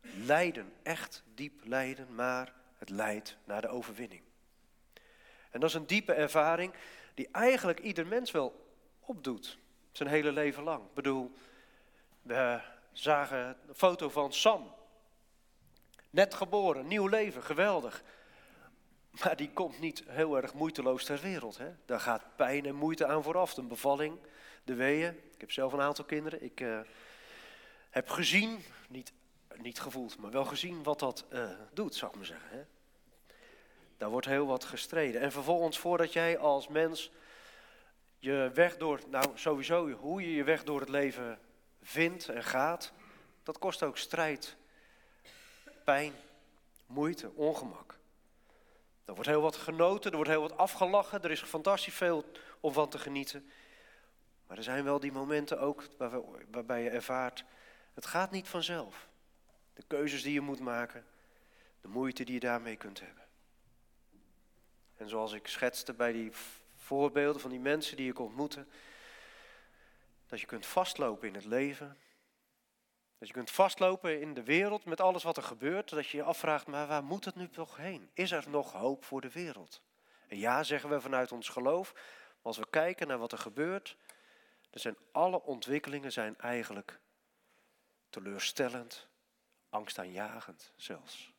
Lijden, 0.00 0.72
echt 0.82 1.22
diep 1.34 1.60
lijden, 1.64 2.14
maar 2.14 2.54
het 2.78 2.90
leidt 2.90 3.36
naar 3.44 3.60
de 3.60 3.68
overwinning. 3.68 4.22
En 5.50 5.60
dat 5.60 5.68
is 5.68 5.74
een 5.74 5.86
diepe 5.86 6.12
ervaring 6.12 6.74
die 7.14 7.28
eigenlijk 7.32 7.80
ieder 7.80 8.06
mens 8.06 8.30
wel 8.30 8.72
opdoet, 9.00 9.58
zijn 9.92 10.08
hele 10.08 10.32
leven 10.32 10.62
lang. 10.62 10.84
Ik 10.84 10.94
bedoel, 10.94 11.34
we 12.22 12.60
zagen 12.92 13.56
een 13.68 13.74
foto 13.74 14.08
van 14.08 14.32
Sam. 14.32 14.74
Net 16.10 16.34
geboren, 16.34 16.86
nieuw 16.86 17.06
leven, 17.06 17.42
geweldig. 17.42 18.02
Maar 19.22 19.36
die 19.36 19.50
komt 19.50 19.80
niet 19.80 20.02
heel 20.06 20.36
erg 20.36 20.54
moeiteloos 20.54 21.04
ter 21.04 21.20
wereld. 21.20 21.58
Hè? 21.58 21.74
Daar 21.86 22.00
gaat 22.00 22.36
pijn 22.36 22.66
en 22.66 22.74
moeite 22.74 23.06
aan 23.06 23.22
vooraf. 23.22 23.54
De 23.54 23.62
bevalling, 23.62 24.18
de 24.64 24.74
weeën. 24.74 25.18
Ik 25.34 25.40
heb 25.40 25.52
zelf 25.52 25.72
een 25.72 25.80
aantal 25.80 26.04
kinderen. 26.04 26.42
Ik 26.42 26.60
uh, 26.60 26.80
heb 27.90 28.08
gezien, 28.08 28.58
niet, 28.88 29.12
niet 29.56 29.80
gevoeld, 29.80 30.18
maar 30.18 30.30
wel 30.30 30.44
gezien 30.44 30.82
wat 30.82 30.98
dat 30.98 31.24
uh, 31.32 31.50
doet, 31.72 31.94
zou 31.94 32.10
ik 32.10 32.16
maar 32.16 32.26
zeggen. 32.26 32.48
Hè? 32.48 32.64
Daar 33.96 34.10
wordt 34.10 34.26
heel 34.26 34.46
wat 34.46 34.64
gestreden. 34.64 35.20
En 35.20 35.32
vervolgens, 35.32 35.78
voordat 35.78 36.12
jij 36.12 36.38
als 36.38 36.68
mens 36.68 37.10
je 38.18 38.50
weg 38.54 38.76
door, 38.76 39.00
nou 39.08 39.26
sowieso 39.34 39.90
hoe 39.90 40.22
je 40.22 40.34
je 40.34 40.44
weg 40.44 40.64
door 40.64 40.80
het 40.80 40.88
leven 40.88 41.38
vindt 41.82 42.28
en 42.28 42.44
gaat, 42.44 42.92
dat 43.42 43.58
kost 43.58 43.82
ook 43.82 43.98
strijd, 43.98 44.56
pijn, 45.84 46.12
moeite, 46.86 47.30
ongemak. 47.34 47.98
Er 49.04 49.14
wordt 49.14 49.28
heel 49.28 49.40
wat 49.40 49.56
genoten, 49.56 50.10
er 50.10 50.16
wordt 50.16 50.30
heel 50.30 50.40
wat 50.40 50.56
afgelachen, 50.56 51.22
er 51.22 51.30
is 51.30 51.42
fantastisch 51.42 51.94
veel 51.94 52.24
om 52.60 52.72
van 52.72 52.88
te 52.88 52.98
genieten. 52.98 53.50
Maar 54.46 54.56
er 54.56 54.62
zijn 54.62 54.84
wel 54.84 55.00
die 55.00 55.12
momenten 55.12 55.60
ook 55.60 55.84
waarbij 56.50 56.82
je 56.82 56.90
ervaart, 56.90 57.44
het 57.94 58.06
gaat 58.06 58.30
niet 58.30 58.48
vanzelf. 58.48 59.08
De 59.74 59.84
keuzes 59.86 60.22
die 60.22 60.32
je 60.32 60.40
moet 60.40 60.60
maken, 60.60 61.04
de 61.80 61.88
moeite 61.88 62.24
die 62.24 62.34
je 62.34 62.40
daarmee 62.40 62.76
kunt 62.76 63.00
hebben. 63.00 63.24
En 64.96 65.08
zoals 65.08 65.32
ik 65.32 65.46
schetste 65.46 65.92
bij 65.92 66.12
die 66.12 66.32
voorbeelden 66.76 67.40
van 67.40 67.50
die 67.50 67.60
mensen 67.60 67.96
die 67.96 68.10
ik 68.10 68.18
ontmoette, 68.18 68.66
dat 70.26 70.40
je 70.40 70.46
kunt 70.46 70.66
vastlopen 70.66 71.28
in 71.28 71.34
het 71.34 71.44
leven, 71.44 71.96
dat 73.18 73.28
je 73.28 73.34
kunt 73.34 73.50
vastlopen 73.50 74.20
in 74.20 74.34
de 74.34 74.42
wereld 74.42 74.84
met 74.84 75.00
alles 75.00 75.22
wat 75.22 75.36
er 75.36 75.42
gebeurt. 75.42 75.90
Dat 75.90 76.06
je 76.06 76.16
je 76.16 76.22
afvraagt, 76.22 76.66
maar 76.66 76.86
waar 76.86 77.04
moet 77.04 77.24
het 77.24 77.34
nu 77.34 77.48
toch 77.48 77.76
heen? 77.76 78.10
Is 78.14 78.30
er 78.30 78.44
nog 78.48 78.72
hoop 78.72 79.04
voor 79.04 79.20
de 79.20 79.30
wereld? 79.30 79.82
En 80.28 80.38
ja, 80.38 80.62
zeggen 80.62 80.90
we 80.90 81.00
vanuit 81.00 81.32
ons 81.32 81.48
geloof. 81.48 81.92
Maar 81.92 82.02
als 82.42 82.58
we 82.58 82.70
kijken 82.70 83.06
naar 83.06 83.18
wat 83.18 83.32
er 83.32 83.38
gebeurt, 83.38 83.96
dan 84.70 84.80
zijn 84.80 84.96
alle 85.12 85.42
ontwikkelingen 85.42 86.12
zijn 86.12 86.38
eigenlijk 86.38 87.00
teleurstellend, 88.08 89.08
angstaanjagend 89.68 90.72
zelfs. 90.76 91.32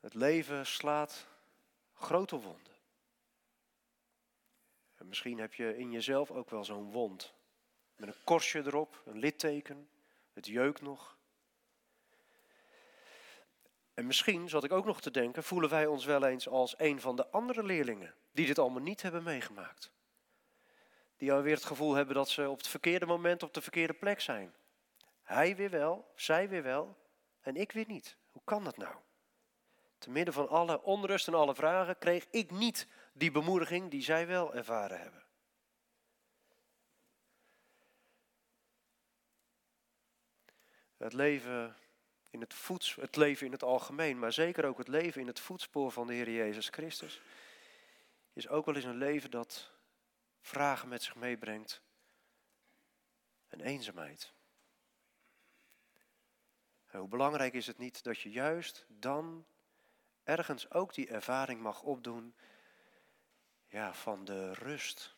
Het 0.00 0.14
leven 0.14 0.66
slaat 0.66 1.26
grote 1.94 2.36
wonden. 2.36 2.74
En 4.94 5.08
misschien 5.08 5.38
heb 5.38 5.54
je 5.54 5.76
in 5.76 5.90
jezelf 5.90 6.30
ook 6.30 6.50
wel 6.50 6.64
zo'n 6.64 6.90
wond. 6.90 7.34
Met 7.96 8.08
een 8.08 8.24
korstje 8.24 8.62
erop, 8.66 9.02
een 9.04 9.18
litteken, 9.18 9.88
het 10.32 10.46
jeukt 10.46 10.82
nog. 10.82 11.16
En 13.94 14.06
misschien, 14.06 14.48
zat 14.48 14.64
ik 14.64 14.72
ook 14.72 14.84
nog 14.84 15.00
te 15.00 15.10
denken, 15.10 15.44
voelen 15.44 15.70
wij 15.70 15.86
ons 15.86 16.04
wel 16.04 16.24
eens 16.24 16.48
als 16.48 16.74
een 16.78 17.00
van 17.00 17.16
de 17.16 17.28
andere 17.28 17.62
leerlingen 17.62 18.14
die 18.32 18.46
dit 18.46 18.58
allemaal 18.58 18.82
niet 18.82 19.02
hebben 19.02 19.22
meegemaakt. 19.22 19.90
Die 21.16 21.32
alweer 21.32 21.54
het 21.54 21.64
gevoel 21.64 21.94
hebben 21.94 22.14
dat 22.14 22.28
ze 22.28 22.48
op 22.48 22.58
het 22.58 22.68
verkeerde 22.68 23.06
moment 23.06 23.42
op 23.42 23.54
de 23.54 23.60
verkeerde 23.60 23.92
plek 23.92 24.20
zijn. 24.20 24.54
Hij 25.22 25.56
weer 25.56 25.70
wel, 25.70 26.12
zij 26.14 26.48
weer 26.48 26.62
wel 26.62 26.96
en 27.40 27.56
ik 27.56 27.72
weer 27.72 27.86
niet. 27.86 28.16
Hoe 28.32 28.42
kan 28.44 28.64
dat 28.64 28.76
nou? 28.76 28.94
Te 29.98 30.10
midden 30.10 30.34
van 30.34 30.48
alle 30.48 30.82
onrust 30.82 31.26
en 31.26 31.34
alle 31.34 31.54
vragen 31.54 31.98
kreeg 31.98 32.26
ik 32.30 32.50
niet 32.50 32.86
die 33.12 33.30
bemoediging 33.30 33.90
die 33.90 34.02
zij 34.02 34.26
wel 34.26 34.54
ervaren 34.54 35.00
hebben. 35.00 35.25
Het 40.96 41.12
leven 41.12 41.76
in 42.30 42.40
het, 42.40 42.54
voets, 42.54 42.94
het 42.94 43.16
leven 43.16 43.46
in 43.46 43.52
het 43.52 43.62
algemeen, 43.62 44.18
maar 44.18 44.32
zeker 44.32 44.64
ook 44.64 44.78
het 44.78 44.88
leven 44.88 45.20
in 45.20 45.26
het 45.26 45.40
voetspoor 45.40 45.90
van 45.90 46.06
de 46.06 46.14
Heer 46.14 46.30
Jezus 46.30 46.68
Christus, 46.68 47.20
is 48.32 48.48
ook 48.48 48.66
wel 48.66 48.74
eens 48.74 48.84
een 48.84 48.96
leven 48.96 49.30
dat 49.30 49.70
vragen 50.40 50.88
met 50.88 51.02
zich 51.02 51.14
meebrengt 51.14 51.82
en 53.48 53.60
eenzaamheid. 53.60 54.32
En 56.86 56.98
hoe 56.98 57.08
belangrijk 57.08 57.54
is 57.54 57.66
het 57.66 57.78
niet 57.78 58.02
dat 58.02 58.20
je 58.20 58.30
juist 58.30 58.84
dan 58.88 59.46
ergens 60.24 60.70
ook 60.70 60.94
die 60.94 61.08
ervaring 61.08 61.60
mag 61.60 61.82
opdoen 61.82 62.34
ja, 63.68 63.94
van 63.94 64.24
de 64.24 64.52
rust. 64.52 65.14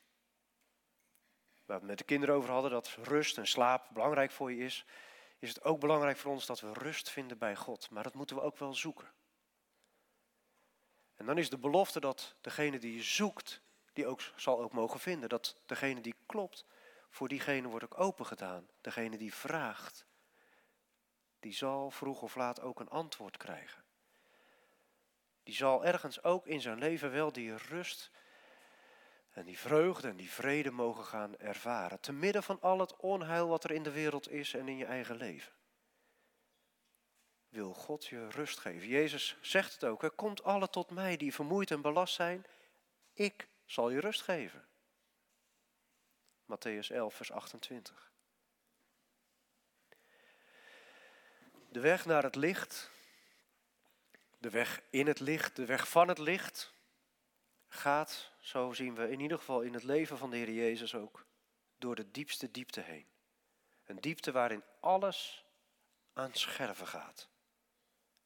Waar 1.64 1.76
we 1.76 1.82
het 1.82 1.82
met 1.82 1.98
de 1.98 2.04
kinderen 2.04 2.34
over 2.34 2.50
hadden, 2.50 2.70
dat 2.70 2.96
rust 3.02 3.38
en 3.38 3.46
slaap 3.46 3.88
belangrijk 3.92 4.30
voor 4.30 4.52
je 4.52 4.64
is, 4.64 4.84
is 5.38 5.48
het 5.48 5.64
ook 5.64 5.80
belangrijk 5.80 6.16
voor 6.16 6.32
ons 6.32 6.46
dat 6.46 6.60
we 6.60 6.72
rust 6.72 7.10
vinden 7.10 7.38
bij 7.38 7.56
God. 7.56 7.90
Maar 7.90 8.02
dat 8.02 8.14
moeten 8.14 8.36
we 8.36 8.42
ook 8.42 8.58
wel 8.58 8.74
zoeken. 8.74 9.12
En 11.14 11.26
dan 11.26 11.38
is 11.38 11.50
de 11.50 11.58
belofte 11.58 12.00
dat 12.00 12.36
degene 12.40 12.78
die 12.78 12.94
je 12.94 13.02
zoekt, 13.02 13.62
die 13.92 14.06
ook 14.06 14.20
zal 14.36 14.60
ook 14.60 14.72
mogen 14.72 15.00
vinden. 15.00 15.28
Dat 15.28 15.56
degene 15.66 16.00
die 16.00 16.14
klopt, 16.26 16.64
voor 17.10 17.28
diegene 17.28 17.68
wordt 17.68 17.84
ook 17.84 18.00
open 18.00 18.26
gedaan. 18.26 18.68
Degene 18.80 19.16
die 19.16 19.34
vraagt, 19.34 20.06
die 21.40 21.52
zal 21.52 21.90
vroeg 21.90 22.22
of 22.22 22.34
laat 22.34 22.60
ook 22.60 22.80
een 22.80 22.88
antwoord 22.88 23.36
krijgen. 23.36 23.84
Die 25.42 25.54
zal 25.54 25.84
ergens 25.84 26.22
ook 26.22 26.46
in 26.46 26.60
zijn 26.60 26.78
leven 26.78 27.10
wel 27.10 27.32
die 27.32 27.56
rust 27.56 28.10
en 29.38 29.44
die 29.44 29.58
vreugde 29.58 30.08
en 30.08 30.16
die 30.16 30.30
vrede 30.30 30.70
mogen 30.70 31.04
gaan 31.04 31.38
ervaren. 31.38 32.00
Te 32.00 32.12
midden 32.12 32.42
van 32.42 32.60
al 32.60 32.78
het 32.78 32.96
onheil 32.96 33.48
wat 33.48 33.64
er 33.64 33.70
in 33.70 33.82
de 33.82 33.90
wereld 33.90 34.30
is 34.30 34.54
en 34.54 34.68
in 34.68 34.76
je 34.76 34.84
eigen 34.84 35.16
leven. 35.16 35.52
Wil 37.48 37.74
God 37.74 38.06
je 38.06 38.28
rust 38.28 38.58
geven. 38.58 38.88
Jezus 38.88 39.36
zegt 39.40 39.72
het 39.72 39.84
ook. 39.84 40.02
Er 40.02 40.10
komt 40.10 40.42
alle 40.42 40.70
tot 40.70 40.90
mij 40.90 41.16
die 41.16 41.34
vermoeid 41.34 41.70
en 41.70 41.80
belast 41.80 42.14
zijn. 42.14 42.46
Ik 43.12 43.48
zal 43.64 43.90
je 43.90 44.00
rust 44.00 44.22
geven. 44.22 44.66
Matthäus 46.44 46.88
11, 46.88 47.14
vers 47.14 47.32
28. 47.32 48.12
De 51.68 51.80
weg 51.80 52.06
naar 52.06 52.22
het 52.22 52.34
licht, 52.34 52.90
de 54.38 54.50
weg 54.50 54.80
in 54.90 55.06
het 55.06 55.20
licht, 55.20 55.56
de 55.56 55.64
weg 55.64 55.88
van 55.88 56.08
het 56.08 56.18
licht, 56.18 56.76
gaat, 57.68 58.32
zo 58.40 58.72
zien 58.72 58.94
we 58.94 59.10
in 59.10 59.20
ieder 59.20 59.38
geval 59.38 59.60
in 59.60 59.74
het 59.74 59.82
leven 59.82 60.18
van 60.18 60.30
de 60.30 60.36
Heer 60.36 60.50
Jezus 60.50 60.94
ook, 60.94 61.26
door 61.78 61.94
de 61.94 62.10
diepste 62.10 62.50
diepte 62.50 62.80
heen. 62.80 63.06
Een 63.84 64.00
diepte 64.00 64.32
waarin 64.32 64.64
alles 64.80 65.44
aan 66.12 66.34
scherven 66.34 66.86
gaat. 66.86 67.28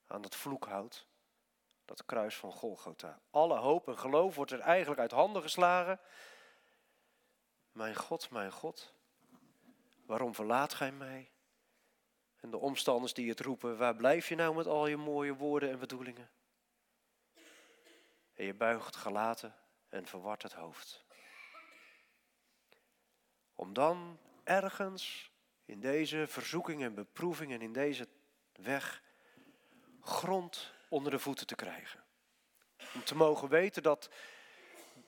Aan 0.06 0.22
dat 0.22 0.36
vloekhout, 0.36 1.06
dat 1.84 2.04
kruis 2.04 2.36
van 2.36 2.52
Golgotha. 2.52 3.20
Alle 3.30 3.58
hoop 3.58 3.88
en 3.88 3.98
geloof 3.98 4.34
wordt 4.34 4.50
er 4.50 4.60
eigenlijk 4.60 5.00
uit 5.00 5.10
handen 5.10 5.42
geslagen. 5.42 6.00
Mijn 7.72 7.96
God, 7.96 8.30
mijn 8.30 8.52
God, 8.52 8.94
waarom 10.06 10.34
verlaat 10.34 10.74
gij 10.74 10.92
mij? 10.92 11.30
En 12.40 12.50
de 12.50 12.58
omstanders 12.58 13.14
die 13.14 13.28
het 13.28 13.40
roepen, 13.40 13.76
waar 13.76 13.96
blijf 13.96 14.28
je 14.28 14.34
nou 14.34 14.54
met 14.54 14.66
al 14.66 14.86
je 14.86 14.96
mooie 14.96 15.34
woorden 15.34 15.70
en 15.70 15.78
bedoelingen? 15.78 16.30
En 18.42 18.48
je 18.48 18.54
buigt 18.54 18.96
gelaten 18.96 19.54
en 19.88 20.06
verward 20.06 20.42
het 20.42 20.52
hoofd. 20.52 21.04
Om 23.54 23.72
dan 23.72 24.18
ergens 24.44 25.30
in 25.64 25.80
deze 25.80 26.26
verzoeking 26.26 26.82
en 26.82 26.94
beproeving 26.94 27.52
en 27.52 27.62
in 27.62 27.72
deze 27.72 28.08
weg 28.52 29.02
grond 30.00 30.72
onder 30.88 31.10
de 31.10 31.18
voeten 31.18 31.46
te 31.46 31.54
krijgen. 31.54 32.04
Om 32.94 33.04
te 33.04 33.14
mogen 33.14 33.48
weten 33.48 33.82
dat 33.82 34.10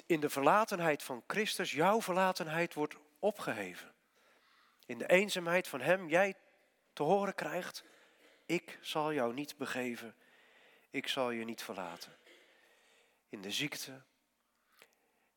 in 0.07 0.21
de 0.21 0.31
verlatenheid 0.31 1.03
van 1.03 1.25
Christus 1.27 1.73
jouw 1.73 2.01
verlatenheid 2.01 2.75
wordt 2.75 2.97
opgeheven. 3.19 3.95
In 4.87 4.99
de 4.99 5.07
eenzaamheid 5.07 5.69
van 5.69 5.81
Hem 5.81 6.09
jij 6.09 6.35
te 6.93 7.03
horen 7.03 7.35
krijgt, 7.35 7.85
ik 8.47 8.79
zal 8.81 9.13
jou 9.13 9.35
niet 9.35 9.57
begeven, 9.57 10.15
ik 10.91 11.09
zal 11.09 11.31
je 11.31 11.45
niet 11.45 11.63
verlaten. 11.63 12.23
In 13.35 13.41
de 13.41 13.51
ziekte, 13.51 14.03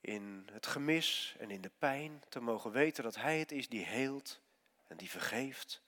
in 0.01 0.47
het 0.51 0.67
gemis 0.67 1.35
en 1.39 1.51
in 1.51 1.61
de 1.61 1.71
pijn 1.77 2.23
te 2.29 2.39
mogen 2.39 2.71
weten 2.71 3.03
dat 3.03 3.15
Hij 3.15 3.39
het 3.39 3.51
is 3.51 3.69
die 3.69 3.85
heelt 3.85 4.41
en 4.87 4.97
die 4.97 5.09
vergeeft 5.09 5.81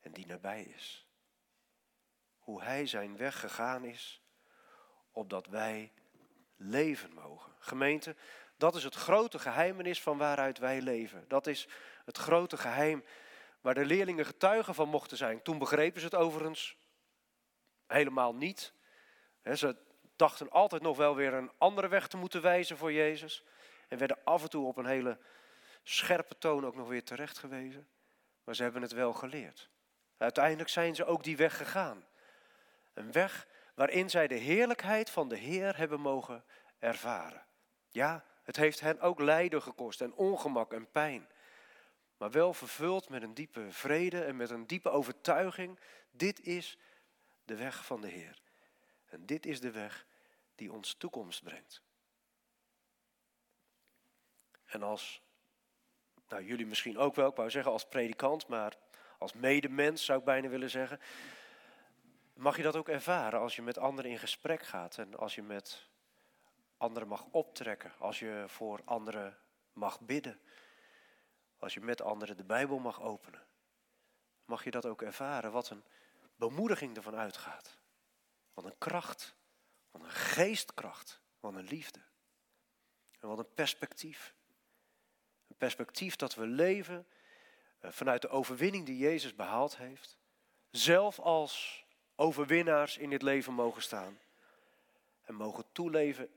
en 0.00 0.12
die 0.12 0.26
nabij 0.26 0.62
is. 0.62 1.06
Hoe 2.38 2.62
Hij 2.62 2.86
zijn 2.86 3.16
weg 3.16 3.40
gegaan 3.40 3.84
is, 3.84 4.22
opdat 5.10 5.46
wij 5.46 5.92
leven 6.56 7.12
mogen. 7.12 7.52
Gemeente, 7.58 8.16
dat 8.56 8.74
is 8.74 8.84
het 8.84 8.94
grote 8.94 9.38
geheimenis 9.38 10.02
van 10.02 10.18
waaruit 10.18 10.58
wij 10.58 10.80
leven. 10.80 11.24
Dat 11.28 11.46
is 11.46 11.68
het 12.04 12.16
grote 12.16 12.56
geheim 12.56 13.04
waar 13.60 13.74
de 13.74 13.84
leerlingen 13.84 14.26
getuigen 14.26 14.74
van 14.74 14.88
mochten 14.88 15.16
zijn. 15.16 15.42
Toen 15.42 15.58
begrepen 15.58 16.00
ze 16.00 16.06
het 16.06 16.14
overigens 16.14 16.76
helemaal 17.86 18.34
niet. 18.34 18.72
ze 19.54 19.88
dachten 20.20 20.50
altijd 20.50 20.82
nog 20.82 20.96
wel 20.96 21.14
weer 21.14 21.34
een 21.34 21.50
andere 21.58 21.88
weg 21.88 22.08
te 22.08 22.16
moeten 22.16 22.42
wijzen 22.42 22.76
voor 22.76 22.92
Jezus. 22.92 23.44
En 23.88 23.98
werden 23.98 24.18
af 24.24 24.42
en 24.42 24.50
toe 24.50 24.66
op 24.66 24.76
een 24.76 24.86
hele 24.86 25.18
scherpe 25.82 26.38
toon 26.38 26.66
ook 26.66 26.76
nog 26.76 26.88
weer 26.88 27.04
terecht 27.04 27.38
gewezen. 27.38 27.88
Maar 28.44 28.54
ze 28.54 28.62
hebben 28.62 28.82
het 28.82 28.92
wel 28.92 29.12
geleerd. 29.12 29.70
Uiteindelijk 30.16 30.68
zijn 30.68 30.94
ze 30.94 31.04
ook 31.04 31.24
die 31.24 31.36
weg 31.36 31.56
gegaan. 31.56 32.04
Een 32.94 33.12
weg 33.12 33.46
waarin 33.74 34.10
zij 34.10 34.26
de 34.26 34.34
heerlijkheid 34.34 35.10
van 35.10 35.28
de 35.28 35.36
Heer 35.36 35.76
hebben 35.76 36.00
mogen 36.00 36.44
ervaren. 36.78 37.46
Ja, 37.90 38.24
het 38.42 38.56
heeft 38.56 38.80
hen 38.80 39.00
ook 39.00 39.20
lijden 39.20 39.62
gekost 39.62 40.00
en 40.00 40.14
ongemak 40.14 40.72
en 40.72 40.90
pijn 40.90 41.28
maar 42.20 42.30
wel 42.30 42.54
vervuld 42.54 43.08
met 43.08 43.22
een 43.22 43.34
diepe 43.34 43.66
vrede 43.70 44.24
en 44.24 44.36
met 44.36 44.50
een 44.50 44.66
diepe 44.66 44.90
overtuiging. 44.90 45.78
Dit 46.10 46.40
is 46.40 46.78
de 47.44 47.56
weg 47.56 47.84
van 47.84 48.00
de 48.00 48.08
Heer. 48.08 48.40
En 49.06 49.26
dit 49.26 49.46
is 49.46 49.60
de 49.60 49.70
weg 49.70 50.06
die 50.60 50.72
ons 50.72 50.94
toekomst 50.94 51.42
brengt. 51.42 51.82
En 54.64 54.82
als, 54.82 55.22
nou 56.28 56.44
jullie 56.44 56.66
misschien 56.66 56.98
ook 56.98 57.14
wel, 57.14 57.28
ik 57.28 57.36
wou 57.36 57.50
zeggen 57.50 57.72
als 57.72 57.88
predikant, 57.88 58.46
maar 58.46 58.76
als 59.18 59.32
medemens 59.32 60.04
zou 60.04 60.18
ik 60.18 60.24
bijna 60.24 60.48
willen 60.48 60.70
zeggen, 60.70 61.00
mag 62.34 62.56
je 62.56 62.62
dat 62.62 62.76
ook 62.76 62.88
ervaren 62.88 63.40
als 63.40 63.56
je 63.56 63.62
met 63.62 63.78
anderen 63.78 64.10
in 64.10 64.18
gesprek 64.18 64.62
gaat 64.62 64.98
en 64.98 65.16
als 65.16 65.34
je 65.34 65.42
met 65.42 65.88
anderen 66.76 67.08
mag 67.08 67.26
optrekken, 67.30 67.92
als 67.98 68.18
je 68.18 68.44
voor 68.46 68.80
anderen 68.84 69.38
mag 69.72 70.00
bidden. 70.00 70.40
Als 71.58 71.74
je 71.74 71.80
met 71.80 72.02
anderen 72.02 72.36
de 72.36 72.44
Bijbel 72.44 72.78
mag 72.78 73.00
openen, 73.02 73.46
mag 74.44 74.64
je 74.64 74.70
dat 74.70 74.86
ook 74.86 75.02
ervaren. 75.02 75.52
Wat 75.52 75.70
een 75.70 75.84
bemoediging 76.36 76.96
ervan 76.96 77.16
uitgaat. 77.16 77.78
Wat 78.54 78.64
een 78.64 78.78
kracht, 78.78 79.34
wat 79.90 80.02
een 80.02 80.10
geestkracht, 80.10 81.20
wat 81.40 81.54
een 81.54 81.64
liefde. 81.64 82.00
En 83.20 83.28
wat 83.28 83.38
een 83.38 83.54
perspectief. 83.54 84.34
Een 85.48 85.56
perspectief 85.56 86.16
dat 86.16 86.34
we 86.34 86.46
leven 86.46 87.06
eh, 87.80 87.90
vanuit 87.90 88.22
de 88.22 88.28
overwinning 88.28 88.86
die 88.86 88.98
Jezus 88.98 89.34
behaald 89.34 89.76
heeft. 89.76 90.18
Zelf 90.70 91.18
als 91.18 91.84
overwinnaars 92.14 92.96
in 92.98 93.10
dit 93.10 93.22
leven 93.22 93.52
mogen 93.52 93.82
staan. 93.82 94.18
En 95.22 95.34
mogen 95.34 95.64
toeleven 95.72 96.28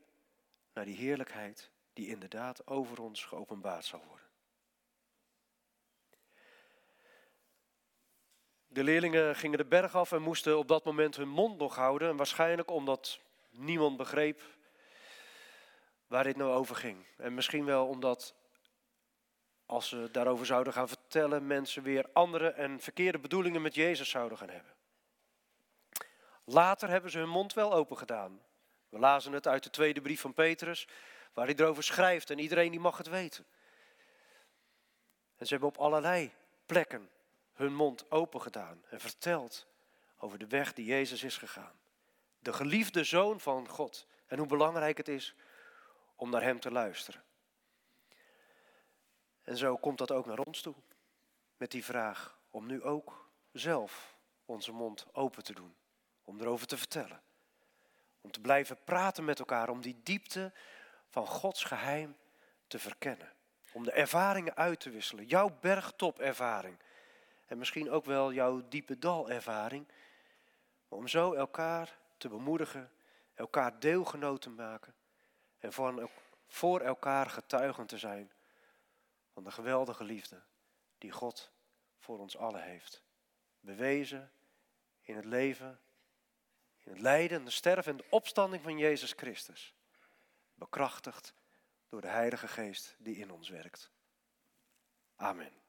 naar 0.74 0.86
die 0.86 0.96
heerlijkheid 0.96 1.70
die 1.94 2.08
inderdaad 2.08 2.68
over 2.68 3.02
ons 3.02 3.26
geopenbaard 3.26 3.86
zal 3.86 4.04
worden. 4.08 4.28
De 8.68 8.84
leerlingen 8.84 9.36
gingen 9.36 9.58
de 9.58 9.66
berg 9.66 9.96
af 9.96 10.12
en 10.12 10.22
moesten 10.22 10.58
op 10.58 10.68
dat 10.68 10.84
moment 10.84 11.16
hun 11.16 11.30
mond 11.30 11.58
nog 11.58 11.76
houden. 11.76 12.10
En 12.10 12.16
waarschijnlijk 12.16 12.72
omdat 12.72 13.20
niemand 13.54 13.98
begreep 13.98 14.42
waar 16.08 16.24
dit 16.24 16.38
nou 16.38 16.52
over 16.52 16.76
ging. 16.76 17.06
En 17.18 17.34
misschien 17.34 17.66
wel 17.66 17.88
omdat 17.88 18.36
als 19.66 19.90
ze 19.90 20.10
daarover 20.12 20.46
zouden 20.46 20.74
gaan 20.74 20.88
vertellen, 20.88 21.48
mensen 21.48 21.84
weer 21.84 22.10
andere 22.14 22.50
en 22.50 22.80
verkeerde 22.80 23.20
bedoelingen 23.20 23.62
met 23.62 23.76
Jezus 23.76 24.10
zouden 24.10 24.38
gaan 24.38 24.50
hebben. 24.50 24.74
Later 26.44 26.90
hebben 26.90 27.12
ze 27.12 27.18
hun 27.18 27.30
mond 27.30 27.54
wel 27.54 27.74
open 27.74 27.98
gedaan. 27.98 28.42
We 28.90 29.00
lazen 29.00 29.34
het 29.34 29.48
uit 29.48 29.64
de 29.64 29.70
tweede 29.70 30.02
brief 30.02 30.22
van 30.22 30.34
Petrus, 30.34 30.88
waar 31.34 31.46
hij 31.46 31.56
erover 31.56 31.84
schrijft 31.84 32.30
en 32.30 32.40
iedereen 32.40 32.72
die 32.72 32.80
mag 32.80 32.98
het 32.98 33.10
weten. 33.10 33.46
En 35.38 35.46
ze 35.46 35.54
hebben 35.54 35.70
op 35.70 35.78
allerlei 35.78 36.34
plekken 36.66 37.10
hun 37.54 37.76
mond 37.76 38.12
open 38.12 38.42
gedaan 38.42 38.84
en 38.90 39.00
verteld 39.00 39.68
over 40.18 40.38
de 40.38 40.48
weg 40.48 40.74
die 40.74 40.86
Jezus 40.86 41.24
is 41.24 41.38
gegaan. 41.38 41.82
De 42.44 42.54
geliefde 42.54 43.04
zoon 43.04 43.40
van 43.40 43.68
God 43.68 44.08
en 44.28 44.38
hoe 44.38 44.48
belangrijk 44.48 44.98
het 44.98 45.08
is 45.08 45.36
om 46.16 46.30
naar 46.30 46.42
Hem 46.42 46.60
te 46.60 46.72
luisteren. 46.72 47.24
En 49.44 49.58
zo 49.58 49.78
komt 49.78 49.98
dat 49.98 50.12
ook 50.12 50.26
naar 50.26 50.40
ons 50.40 50.62
toe. 50.62 50.76
Met 51.58 51.72
die 51.72 51.86
vraag 51.86 52.40
om 52.50 52.66
nu 52.66 52.84
ook 52.84 53.30
zelf 53.52 54.18
onze 54.46 54.72
mond 54.72 55.06
open 55.12 55.44
te 55.44 55.54
doen. 55.54 55.76
Om 56.24 56.40
erover 56.40 56.68
te 56.68 56.78
vertellen. 56.78 57.22
Om 58.22 58.32
te 58.32 58.42
blijven 58.42 58.84
praten 58.84 59.26
met 59.26 59.40
elkaar. 59.40 59.70
Om 59.70 59.82
die 59.82 60.00
diepte 60.04 60.52
van 61.10 61.28
Gods 61.28 61.64
geheim 61.64 62.18
te 62.68 62.80
verkennen. 62.80 63.34
Om 63.72 63.84
de 63.84 63.92
ervaringen 63.92 64.56
uit 64.56 64.80
te 64.80 64.90
wisselen. 64.90 65.26
Jouw 65.26 65.58
bergtopervaring. 65.62 66.78
En 67.46 67.58
misschien 67.58 67.92
ook 67.92 68.06
wel 68.06 68.34
jouw 68.34 68.68
diepe 68.70 69.00
dalervaring. 69.00 69.88
Om 70.88 71.08
zo 71.08 71.34
elkaar 71.34 72.02
te 72.24 72.30
bemoedigen. 72.30 72.92
Elkaar 73.34 73.80
deelgenoot 73.80 74.42
te 74.42 74.50
maken. 74.50 74.96
En 75.60 75.74
voor 76.48 76.82
elkaar 76.82 77.30
getuigen 77.30 77.86
te 77.86 77.98
zijn 77.98 78.32
van 79.34 79.44
de 79.44 79.52
geweldige 79.52 80.04
liefde 80.04 80.42
die 80.98 81.12
God 81.12 81.52
voor 81.98 82.20
ons 82.20 82.38
allen 82.38 82.64
heeft. 82.64 83.04
Bewezen 83.60 84.32
in 85.02 85.16
het 85.16 85.26
leven, 85.26 85.80
in 86.80 86.92
het 86.92 87.02
lijden, 87.02 87.46
de 87.46 87.52
sterven 87.52 87.92
en 87.92 87.98
de 87.98 88.06
opstanding 88.10 88.64
van 88.64 88.78
Jezus 88.78 89.12
Christus. 89.12 89.74
Bekrachtigd 90.54 91.34
door 91.90 92.02
de 92.02 92.08
Heilige 92.08 92.48
Geest 92.48 92.96
die 92.98 93.16
in 93.16 93.32
ons 93.32 93.50
werkt. 93.50 93.92
Amen. 95.16 95.63